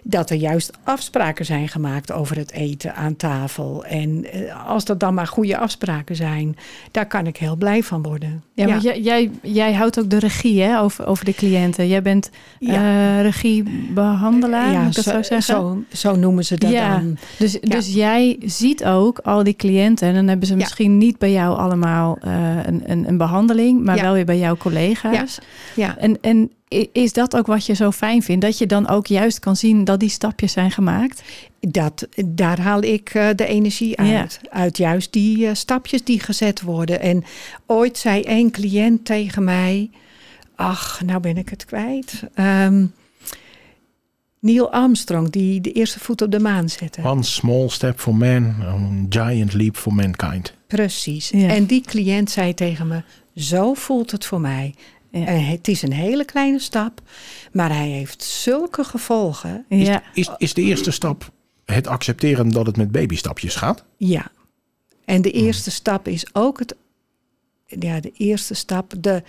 dat 0.04 0.30
er 0.30 0.36
juist 0.36 0.78
afspraken 0.84 1.46
zijn 1.46 1.68
gemaakt 1.68 2.12
over 2.12 2.38
het 2.38 2.52
eten 2.52 2.96
aan 2.96 3.16
tafel. 3.16 3.86
En 3.86 4.26
uh, 4.36 4.68
als 4.68 4.86
dat 4.86 5.00
dan 5.00 5.14
maar 5.14 5.28
goede 5.28 5.58
afspraken 5.58 6.16
zijn, 6.16 6.56
daar 6.92 7.08
kan 7.08 7.28
ik 7.28 7.38
heel 7.38 7.56
blij 7.56 7.84
van 7.84 8.02
worden. 8.02 8.44
Ja, 8.54 8.68
ja. 8.68 8.78
jij, 8.78 9.02
jij, 9.02 9.32
jij 9.42 9.74
houdt 9.74 10.00
ook 10.00 10.10
de 10.10 10.20
regie 10.20 10.62
hè, 10.62 10.80
over, 10.80 11.06
over 11.06 11.26
de 11.26 11.34
cliënten. 11.34 11.88
Jij 11.88 12.02
bent 12.02 12.30
ja. 12.60 12.74
uh, 12.74 13.22
regiebehandelaar, 13.22 14.72
ja, 14.72 14.82
moet 14.82 14.98
ik 14.98 15.04
dat 15.04 15.14
zo, 15.14 15.22
zo 15.22 15.22
zeggen? 15.22 15.86
Zo, 15.90 15.98
zo 15.98 16.16
noemen 16.16 16.46
ze 16.46 16.58
dat 16.58 16.72
ja. 16.72 16.98
dan. 16.98 17.18
Dus, 17.38 17.54
ja. 17.54 17.60
dus 17.70 17.94
jij 17.94 18.38
ziet 18.46 18.86
ook 18.86 19.20
al 19.20 19.44
die 19.44 19.56
cliënten. 19.56 20.08
En 20.08 20.14
dan 20.14 20.28
hebben 20.28 20.48
ze 20.48 20.56
misschien 20.56 20.98
niet 20.98 21.18
bij 21.18 21.32
jou 21.32 21.58
allemaal 21.58 22.18
uh, 22.24 22.66
een, 22.66 22.82
een, 22.86 23.08
een, 23.08 23.18
behandeling, 23.18 23.84
maar 23.84 24.02
wel 24.02 24.14
weer 24.14 24.26
bij 24.26 24.40
jouw 24.40 24.58
collega's. 24.58 25.40
Ja. 25.76 25.98
En, 25.98 26.18
en 26.22 26.52
is 26.92 27.14
dat 27.14 27.36
ook 27.36 27.48
wat 27.48 27.66
je 27.66 27.74
zo 27.74 27.92
fijn 27.92 28.24
vindt? 28.24 28.42
Dat 28.42 28.58
je 28.58 28.66
dan 28.66 28.88
ook 28.88 29.08
juist 29.08 29.40
kan 29.40 29.56
zien 29.56 29.84
dat 29.84 30.00
die 30.00 30.10
stapjes 30.10 30.52
zijn 30.52 30.72
gemaakt? 30.72 31.22
Dat, 31.60 32.08
daar 32.26 32.60
haal 32.60 32.82
ik 32.82 33.14
uh, 33.14 33.30
de 33.36 33.46
energie 33.46 33.98
uit. 33.98 34.40
Ja. 34.42 34.50
Uit 34.50 34.78
juist 34.78 35.14
die 35.14 35.38
uh, 35.38 35.50
stapjes 35.54 36.04
die 36.04 36.20
gezet 36.20 36.62
worden. 36.62 37.02
En 37.02 37.24
ooit 37.66 37.98
zei 37.98 38.22
één 38.22 38.52
cliënt 38.52 39.06
tegen 39.06 39.44
mij... 39.44 39.90
Ach, 40.56 41.02
nou 41.06 41.20
ben 41.20 41.38
ik 41.38 41.50
het 41.50 41.66
kwijt. 41.66 42.24
Um, 42.36 42.94
Neil 44.40 44.72
Armstrong, 44.72 45.30
die 45.30 45.62
de 45.62 45.72
eerste 45.72 46.00
voet 46.00 46.22
op 46.22 46.32
de 46.32 46.40
maan 46.40 46.70
zette. 46.70 47.02
One 47.04 47.24
small 47.24 47.70
step 47.70 48.00
for 48.00 48.16
man, 48.16 48.56
a 48.62 48.78
giant 49.10 49.54
leap 49.54 49.78
for 49.78 49.94
mankind. 49.94 50.54
Precies. 50.68 51.30
Ja. 51.30 51.48
En 51.48 51.66
die 51.66 51.82
cliënt 51.82 52.32
zei 52.32 52.54
tegen 52.54 52.88
me... 52.88 53.04
Zo 53.36 53.74
voelt 53.74 54.12
het 54.12 54.26
voor 54.26 54.42
mij. 54.42 54.76
Ja. 55.12 55.26
En 55.26 55.46
het 55.46 55.68
is 55.68 55.82
een 55.82 55.94
hele 55.94 56.26
kleine 56.26 56.60
stap, 56.60 57.02
maar 57.52 57.76
hij 57.76 57.88
heeft 57.88 58.24
zulke 58.24 58.84
gevolgen. 58.84 59.66
Ja. 59.70 60.04
Is, 60.14 60.28
is, 60.28 60.36
is 60.38 60.54
de 60.54 60.62
eerste 60.62 60.92
stap 60.92 61.32
het 61.66 61.88
accepteren 61.88 62.50
dat 62.50 62.66
het 62.66 62.78
met 62.78 62.92
babystapjes 62.92 63.56
gaat? 63.56 63.86
Ja. 63.98 64.32
En 65.06 65.22
de 65.22 65.32
eerste 65.32 65.70
hmm. 65.70 65.80
stap 65.80 66.08
is 66.08 66.26
ook 66.34 66.60
het. 66.60 66.76
Ja, 67.66 68.00
de 68.00 68.12
eerste 68.18 68.54
stap. 68.54 68.94
De 68.98 69.24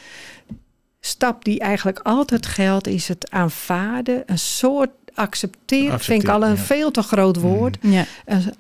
stap 1.01 1.45
die 1.45 1.61
eigenlijk 1.61 1.99
altijd 1.99 2.47
geldt, 2.47 2.87
is 2.87 3.09
het 3.09 3.31
aanvaarden. 3.31 4.23
Een 4.27 4.39
soort 4.39 4.91
accepteren, 5.15 5.93
Accepteer, 5.93 6.15
vind 6.15 6.23
ik 6.23 6.29
al 6.29 6.43
een 6.43 6.57
ja. 6.57 6.57
veel 6.57 6.91
te 6.91 7.03
groot 7.03 7.37
woord. 7.37 7.83
Mm. 7.83 7.93
Ja. 7.93 8.05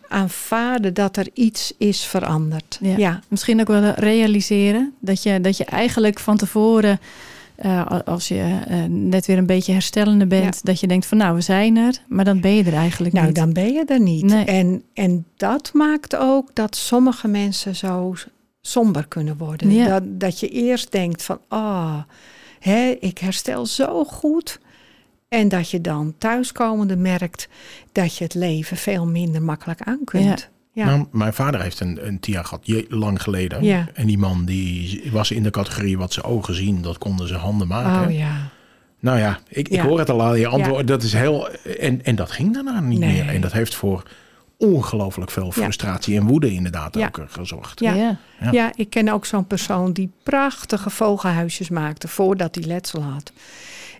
Aanvaarden 0.08 0.94
dat 0.94 1.16
er 1.16 1.28
iets 1.34 1.72
is 1.78 2.04
veranderd. 2.04 2.78
Ja. 2.80 2.96
ja. 2.96 3.20
Misschien 3.28 3.60
ook 3.60 3.68
wel 3.68 3.92
realiseren 3.92 4.94
dat 5.00 5.22
je, 5.22 5.40
dat 5.40 5.56
je 5.56 5.64
eigenlijk 5.64 6.18
van 6.18 6.36
tevoren, 6.36 7.00
uh, 7.64 7.86
als 8.04 8.28
je 8.28 8.58
uh, 8.70 8.84
net 8.88 9.26
weer 9.26 9.38
een 9.38 9.46
beetje 9.46 9.72
herstellende 9.72 10.26
bent, 10.26 10.54
ja. 10.54 10.60
dat 10.62 10.80
je 10.80 10.86
denkt 10.86 11.06
van 11.06 11.18
nou, 11.18 11.34
we 11.34 11.40
zijn 11.40 11.76
er, 11.76 11.94
maar 12.08 12.24
dan 12.24 12.40
ben 12.40 12.54
je 12.54 12.64
er 12.64 12.74
eigenlijk 12.74 13.14
nou, 13.14 13.26
niet. 13.26 13.36
Nou, 13.36 13.52
dan 13.52 13.62
ben 13.64 13.72
je 13.72 13.84
er 13.84 14.00
niet. 14.00 14.24
Nee. 14.24 14.44
En, 14.44 14.82
en 14.94 15.26
dat 15.36 15.70
maakt 15.72 16.16
ook 16.16 16.54
dat 16.54 16.76
sommige 16.76 17.28
mensen 17.28 17.76
zo 17.76 18.14
somber 18.60 19.06
kunnen 19.08 19.36
worden. 19.36 19.70
Ja. 19.72 19.86
Dat, 19.86 20.20
dat 20.20 20.40
je 20.40 20.48
eerst 20.48 20.92
denkt 20.92 21.22
van, 21.22 21.38
ah, 21.48 21.98
oh, 22.66 22.90
ik 23.00 23.18
herstel 23.18 23.66
zo 23.66 24.04
goed. 24.04 24.60
En 25.30 25.48
dat 25.48 25.70
je 25.70 25.80
dan 25.80 26.14
thuiskomende 26.18 26.96
merkt 26.96 27.48
dat 27.92 28.16
je 28.16 28.24
het 28.24 28.34
leven 28.34 28.76
veel 28.76 29.06
minder 29.06 29.42
makkelijk 29.42 29.80
aan 29.82 30.00
kunt. 30.04 30.50
Ja. 30.72 30.84
Nou, 30.84 31.06
mijn 31.12 31.32
vader 31.32 31.62
heeft 31.62 31.80
een, 31.80 32.06
een 32.06 32.20
TIA 32.20 32.42
gehad, 32.42 32.66
lang 32.88 33.22
geleden. 33.22 33.64
Ja. 33.64 33.88
En 33.94 34.06
die 34.06 34.18
man 34.18 34.44
die 34.44 35.02
was 35.12 35.30
in 35.30 35.42
de 35.42 35.50
categorie 35.50 35.98
wat 35.98 36.12
ze 36.12 36.22
ogen 36.22 36.54
zien, 36.54 36.82
dat 36.82 36.98
konden 36.98 37.28
ze 37.28 37.34
handen 37.34 37.66
maken. 37.66 38.08
Oh 38.08 38.14
ja. 38.14 38.48
Nou 39.00 39.18
ja, 39.18 39.38
ik, 39.48 39.68
ik 39.68 39.80
hoor 39.80 39.98
het 39.98 40.10
al 40.10 40.22
aan 40.22 40.38
je 40.38 40.46
antwoord. 40.46 40.86
Dat 40.86 41.02
is 41.02 41.12
heel. 41.12 41.48
En, 41.78 42.04
en 42.04 42.16
dat 42.16 42.30
ging 42.30 42.54
daarna 42.54 42.80
niet 42.80 42.98
meer. 42.98 43.28
En 43.28 43.40
dat 43.40 43.52
heeft 43.52 43.74
voor 43.74 44.02
ongelooflijk 44.58 45.30
veel 45.30 45.52
frustratie 45.52 46.16
en 46.16 46.26
woede 46.26 46.52
inderdaad 46.52 46.96
ook 46.96 47.26
gezorgd. 47.28 47.80
Ja. 47.80 48.18
Ja. 48.50 48.72
ik 48.74 48.90
ken 48.90 49.08
ook 49.08 49.26
zo'n 49.26 49.46
persoon 49.46 49.92
die 49.92 50.10
prachtige 50.22 50.90
vogelhuisjes 50.90 51.68
maakte 51.68 52.08
voordat 52.08 52.54
hij 52.54 52.64
letsel 52.64 53.02
had. 53.02 53.32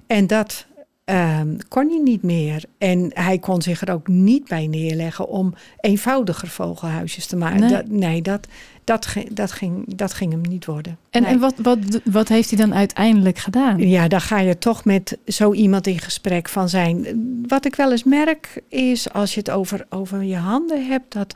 En 0.07 0.27
dat 0.27 0.67
um, 1.11 1.57
kon 1.69 1.89
hij 1.89 2.01
niet 2.05 2.23
meer. 2.23 2.65
En 2.79 3.11
hij 3.15 3.39
kon 3.39 3.63
zich 3.63 3.81
er 3.81 3.93
ook 3.93 4.09
niet 4.09 4.49
bij 4.49 4.67
neerleggen 4.67 5.29
om 5.29 5.55
eenvoudiger 5.81 6.49
vogelhuisjes 6.49 7.27
te 7.27 7.37
maken. 7.37 7.61
Nee, 7.61 7.71
dat, 7.71 7.89
nee, 7.89 8.23
dat, 8.23 8.47
dat, 8.85 9.15
dat, 9.33 9.53
ging, 9.53 9.95
dat 9.95 10.13
ging 10.13 10.33
hem 10.33 10.41
niet 10.41 10.65
worden. 10.65 10.99
En, 11.11 11.25
en 11.25 11.39
wat, 11.39 11.55
wat, 11.63 11.79
wat 12.05 12.29
heeft 12.29 12.51
hij 12.51 12.59
dan 12.59 12.75
uiteindelijk 12.75 13.39
gedaan? 13.39 13.79
Ja, 13.79 14.09
dan 14.09 14.21
ga 14.21 14.39
je 14.39 14.59
toch 14.59 14.85
met 14.85 15.19
zo 15.27 15.53
iemand 15.53 15.87
in 15.87 15.99
gesprek 15.99 16.49
van 16.49 16.69
zijn. 16.69 17.07
Wat 17.47 17.65
ik 17.65 17.75
wel 17.75 17.91
eens 17.91 18.05
merk 18.05 18.63
is 18.69 19.13
als 19.13 19.35
je 19.35 19.41
het 19.41 19.51
over, 19.51 19.87
over 19.89 20.23
je 20.23 20.37
handen 20.37 20.87
hebt, 20.87 21.13
dat 21.13 21.35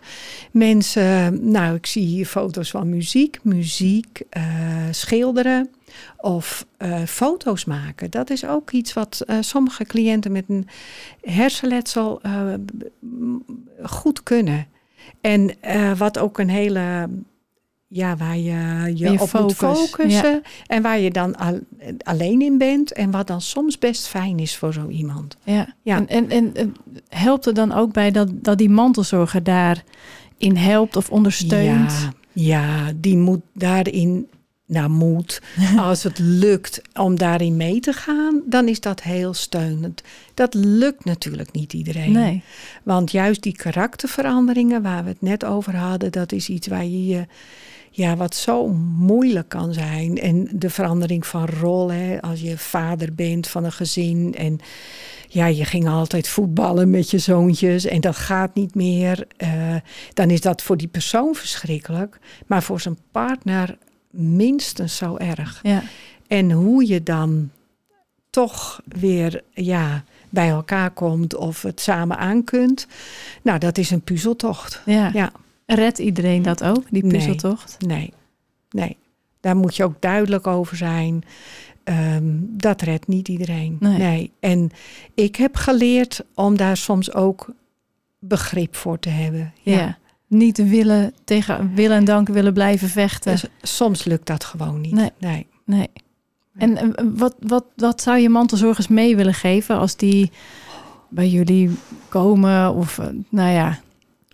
mensen. 0.50 1.50
Nou, 1.50 1.74
ik 1.74 1.86
zie 1.86 2.06
hier 2.06 2.26
foto's 2.26 2.70
van 2.70 2.88
muziek, 2.88 3.38
muziek, 3.42 4.22
uh, 4.36 4.42
schilderen 4.90 5.70
of 6.16 6.66
uh, 6.78 7.02
foto's 7.06 7.64
maken. 7.64 8.10
Dat 8.10 8.30
is 8.30 8.46
ook 8.46 8.70
iets 8.70 8.92
wat 8.92 9.22
uh, 9.26 9.36
sommige 9.40 9.84
cliënten 9.84 10.32
met 10.32 10.44
een 10.48 10.68
hersenletsel 11.20 12.20
uh, 12.26 12.54
goed 13.82 14.22
kunnen. 14.22 14.66
En 15.20 15.50
wat 15.96 16.18
ook 16.18 16.38
een 16.38 16.48
hele 16.48 17.08
ja, 17.94 18.16
waar 18.16 18.38
je 18.38 18.90
je, 18.94 19.20
op 19.20 19.28
focus. 19.28 19.60
moet 19.60 19.76
focussen. 19.76 20.42
En 20.66 20.82
waar 20.82 20.98
je 20.98 21.10
dan 21.10 21.36
al, 21.36 21.58
alleen 21.98 22.40
in 22.42 22.58
bent. 22.58 22.92
En 22.92 23.10
wat 23.10 23.26
dan 23.26 23.40
soms 23.40 23.78
best 23.78 24.06
fijn 24.06 24.38
is 24.38 24.56
voor 24.56 24.72
zo 24.72 24.88
iemand. 24.88 25.36
Ja, 25.44 25.74
ja. 25.82 26.06
En, 26.06 26.28
en, 26.28 26.54
en 26.54 26.74
helpt 27.08 27.46
er 27.46 27.54
dan 27.54 27.72
ook 27.72 27.92
bij 27.92 28.10
dat, 28.10 28.28
dat 28.32 28.58
die 28.58 28.70
mantelzorger 28.70 29.42
daarin 29.42 30.56
helpt 30.56 30.96
of 30.96 31.10
ondersteunt? 31.10 31.92
Ja, 31.92 32.12
ja, 32.32 32.92
die 32.96 33.16
moet 33.16 33.40
daarin 33.52 34.28
nou, 34.66 34.88
moet. 34.88 35.42
Als 35.76 36.02
het 36.02 36.18
lukt 36.18 36.82
om 36.94 37.18
daarin 37.18 37.56
mee 37.56 37.80
te 37.80 37.92
gaan, 37.92 38.42
dan 38.46 38.68
is 38.68 38.80
dat 38.80 39.02
heel 39.02 39.34
steunend. 39.34 40.02
Dat 40.34 40.54
lukt 40.54 41.04
natuurlijk 41.04 41.52
niet 41.52 41.72
iedereen. 41.72 42.12
Nee. 42.12 42.42
Want 42.82 43.10
juist 43.10 43.42
die 43.42 43.56
karakterveranderingen 43.56 44.82
waar 44.82 45.04
we 45.04 45.08
het 45.08 45.22
net 45.22 45.44
over 45.44 45.76
hadden, 45.76 46.12
dat 46.12 46.32
is 46.32 46.48
iets 46.48 46.66
waar 46.66 46.84
je 46.84 47.06
je. 47.06 47.26
Ja, 47.90 48.16
wat 48.16 48.34
zo 48.34 48.68
moeilijk 48.98 49.48
kan 49.48 49.72
zijn. 49.72 50.18
En 50.18 50.48
de 50.52 50.70
verandering 50.70 51.26
van 51.26 51.46
rol, 51.46 51.92
hè, 51.92 52.22
als 52.22 52.40
je 52.40 52.58
vader 52.58 53.14
bent 53.14 53.48
van 53.48 53.64
een 53.64 53.72
gezin. 53.72 54.34
En 54.38 54.60
ja, 55.28 55.46
je 55.46 55.64
ging 55.64 55.88
altijd 55.88 56.28
voetballen 56.28 56.90
met 56.90 57.10
je 57.10 57.18
zoontjes 57.18 57.84
en 57.84 58.00
dat 58.00 58.16
gaat 58.16 58.54
niet 58.54 58.74
meer. 58.74 59.26
Uh, 59.38 59.74
dan 60.12 60.30
is 60.30 60.40
dat 60.40 60.62
voor 60.62 60.76
die 60.76 60.88
persoon 60.88 61.34
verschrikkelijk. 61.34 62.18
Maar 62.46 62.62
voor 62.62 62.80
zijn 62.80 62.98
partner 63.10 63.78
minstens 64.14 64.96
zo 64.96 65.16
erg. 65.16 65.60
Ja. 65.62 65.82
En 66.26 66.50
hoe 66.50 66.86
je 66.86 67.02
dan 67.02 67.50
toch 68.30 68.80
weer 68.86 69.42
ja, 69.50 70.04
bij 70.30 70.48
elkaar 70.48 70.90
komt 70.90 71.34
of 71.34 71.62
het 71.62 71.80
samen 71.80 72.18
aan 72.18 72.44
kunt. 72.44 72.86
Nou, 73.42 73.58
dat 73.58 73.78
is 73.78 73.90
een 73.90 74.02
puzzeltocht. 74.02 74.82
Ja. 74.84 75.10
ja. 75.12 75.32
Redt 75.66 75.98
iedereen 75.98 76.42
dat 76.42 76.64
ook, 76.64 76.84
die 76.90 77.06
puzzeltocht? 77.06 77.76
Nee, 77.78 77.98
nee. 77.98 78.12
nee. 78.68 78.96
Daar 79.40 79.56
moet 79.56 79.76
je 79.76 79.84
ook 79.84 80.00
duidelijk 80.00 80.46
over 80.46 80.76
zijn. 80.76 81.24
Ehm, 81.84 82.32
dat 82.40 82.82
redt 82.82 83.06
niet 83.06 83.28
iedereen. 83.28 83.76
Nee. 83.80 83.98
nee. 83.98 84.32
En 84.40 84.70
ik 85.14 85.36
heb 85.36 85.56
geleerd 85.56 86.24
om 86.34 86.56
daar 86.56 86.76
soms 86.76 87.12
ook 87.12 87.52
begrip 88.18 88.76
voor 88.76 88.98
te 88.98 89.08
hebben. 89.08 89.52
ja 89.62 89.98
niet 90.34 90.68
willen 90.68 91.12
tegen 91.24 91.74
willen 91.74 91.96
en 91.96 92.04
dank 92.04 92.28
willen 92.28 92.52
blijven 92.52 92.88
vechten. 92.88 93.32
Dus 93.32 93.44
soms 93.62 94.04
lukt 94.04 94.26
dat 94.26 94.44
gewoon 94.44 94.80
niet. 94.80 94.92
Nee. 94.92 95.10
nee. 95.18 95.46
nee. 95.64 95.88
En 96.56 96.94
wat, 97.16 97.34
wat, 97.40 97.64
wat 97.76 98.02
zou 98.02 98.18
je 98.18 98.28
mantelzorgers 98.28 98.88
mee 98.88 99.16
willen 99.16 99.34
geven 99.34 99.78
als 99.78 99.96
die 99.96 100.30
bij 101.08 101.28
jullie 101.28 101.70
komen? 102.08 102.74
Of 102.74 102.98
eh, 102.98 103.06
nou 103.28 103.50
ja, 103.50 103.78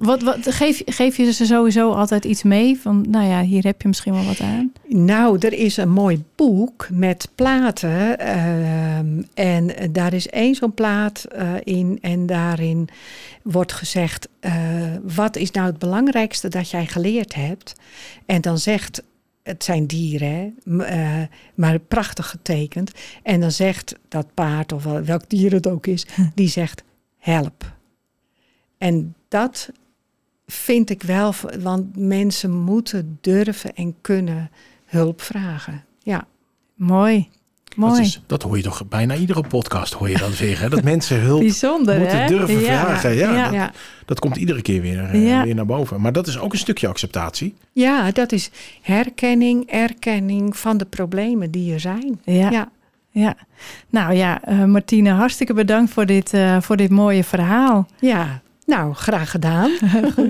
wat, 0.00 0.22
wat, 0.22 0.54
geef, 0.54 0.82
geef 0.86 1.16
je 1.16 1.32
ze 1.32 1.46
sowieso 1.46 1.92
altijd 1.92 2.24
iets 2.24 2.42
mee? 2.42 2.78
Van, 2.80 3.04
nou 3.08 3.26
ja, 3.26 3.42
hier 3.42 3.64
heb 3.64 3.82
je 3.82 3.88
misschien 3.88 4.12
wel 4.12 4.24
wat 4.24 4.40
aan. 4.40 4.72
Nou, 4.88 5.38
er 5.38 5.52
is 5.52 5.76
een 5.76 5.90
mooi 5.90 6.24
boek 6.34 6.88
met 6.92 7.28
platen. 7.34 8.18
Ehm, 8.18 9.22
en 9.34 9.92
daar 9.92 10.12
is 10.12 10.28
één 10.28 10.54
zo'n 10.54 10.74
plaat 10.74 11.26
uh, 11.36 11.52
in. 11.62 11.98
En 12.00 12.26
daarin 12.26 12.88
wordt 13.42 13.72
gezegd: 13.72 14.28
uh, 14.40 14.52
wat 15.02 15.36
is 15.36 15.50
nou 15.50 15.66
het 15.66 15.78
belangrijkste 15.78 16.48
dat 16.48 16.70
jij 16.70 16.86
geleerd 16.86 17.34
hebt? 17.34 17.74
En 18.26 18.40
dan 18.40 18.58
zegt. 18.58 19.02
Het 19.42 19.64
zijn 19.64 19.86
dieren, 19.86 20.54
uh, 20.64 21.22
maar 21.54 21.78
prachtig 21.78 22.30
getekend. 22.30 22.92
En 23.22 23.40
dan 23.40 23.50
zegt 23.50 23.94
dat 24.08 24.34
paard, 24.34 24.72
of 24.72 24.84
welk 24.84 25.28
dier 25.28 25.52
het 25.52 25.66
ook 25.66 25.86
is, 25.86 26.06
die 26.34 26.48
zegt 26.48 26.84
help. 27.18 27.72
En 28.78 29.14
dat 29.28 29.70
vind 30.50 30.90
ik 30.90 31.02
wel, 31.02 31.34
want 31.60 31.96
mensen 31.96 32.52
moeten 32.52 33.18
durven 33.20 33.74
en 33.74 33.94
kunnen 34.00 34.50
hulp 34.86 35.22
vragen. 35.22 35.84
Ja. 36.02 36.26
Mooi. 36.74 37.28
Mooi. 37.76 37.92
Dat, 37.92 38.00
is, 38.00 38.22
dat 38.26 38.42
hoor 38.42 38.56
je 38.56 38.62
toch 38.62 38.88
bijna 38.88 39.14
iedere 39.14 39.42
podcast 39.42 39.92
hoor 39.92 40.10
je 40.10 40.18
dat 40.18 40.32
zeggen. 40.32 40.70
Dat 40.70 40.82
mensen 40.82 41.20
hulp 41.20 41.40
Bijzonder, 41.40 41.98
moeten 41.98 42.26
durven 42.26 42.60
vragen. 42.60 43.14
Ja, 43.14 43.50
Dat, 43.50 43.70
dat, 44.04 44.18
komt 44.18 44.36
iedere 44.36 44.62
keer 44.62 44.80
weer, 44.80 45.04
eh, 45.04 45.42
weer 45.42 45.54
naar 45.54 45.66
boven. 45.66 46.00
Maar 46.00 46.12
dat 46.12 46.26
is 46.26 46.38
ook 46.38 46.52
een 46.52 46.58
stukje 46.58 46.88
acceptatie. 46.88 47.54
Ja, 47.72 48.10
dat 48.10 48.32
is 48.32 48.50
herkenning, 48.82 49.70
erkenning 49.70 50.56
van 50.56 50.76
de 50.76 50.84
problemen 50.84 51.50
die 51.50 51.72
er 51.72 51.80
zijn. 51.80 52.20
Ja. 52.24 52.68
ja. 53.10 53.36
Nou 53.90 54.14
ja, 54.14 54.48
uh, 54.48 54.64
Martine, 54.64 55.10
hartstikke 55.10 55.54
bedankt 55.54 55.92
voor 55.92 56.06
dit, 56.06 56.34
uh, 56.34 56.60
voor 56.60 56.76
dit 56.76 56.90
mooie 56.90 57.24
verhaal. 57.24 57.86
Ja, 58.00 58.42
nou, 58.70 58.94
graag 58.94 59.30
gedaan. 59.30 59.70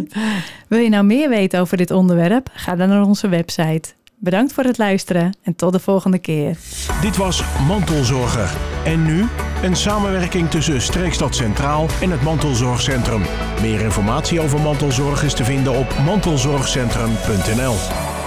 Wil 0.69 0.79
je 0.79 0.89
nou 0.89 1.05
meer 1.05 1.29
weten 1.29 1.61
over 1.61 1.77
dit 1.77 1.91
onderwerp? 1.91 2.51
Ga 2.53 2.77
dan 2.77 2.89
naar 2.89 3.03
onze 3.03 3.29
website. 3.29 3.93
Bedankt 4.17 4.53
voor 4.53 4.65
het 4.65 4.79
luisteren 4.79 5.37
en 5.43 5.57
tot 5.57 5.73
de 5.73 5.79
volgende 5.79 6.19
keer. 6.19 6.57
Dit 7.01 7.17
was 7.17 7.45
Mantelzorger. 7.67 8.51
En 8.85 9.05
nu 9.05 9.27
een 9.63 9.77
samenwerking 9.77 10.51
tussen 10.51 10.81
Streekstad 10.81 11.35
Centraal 11.35 11.87
en 12.01 12.11
het 12.11 12.23
Mantelzorgcentrum. 12.23 13.23
Meer 13.61 13.81
informatie 13.81 14.41
over 14.41 14.61
mantelzorg 14.61 15.23
is 15.23 15.35
te 15.35 15.45
vinden 15.45 15.79
op 15.79 15.95
mantelzorgcentrum.nl. 16.05 18.20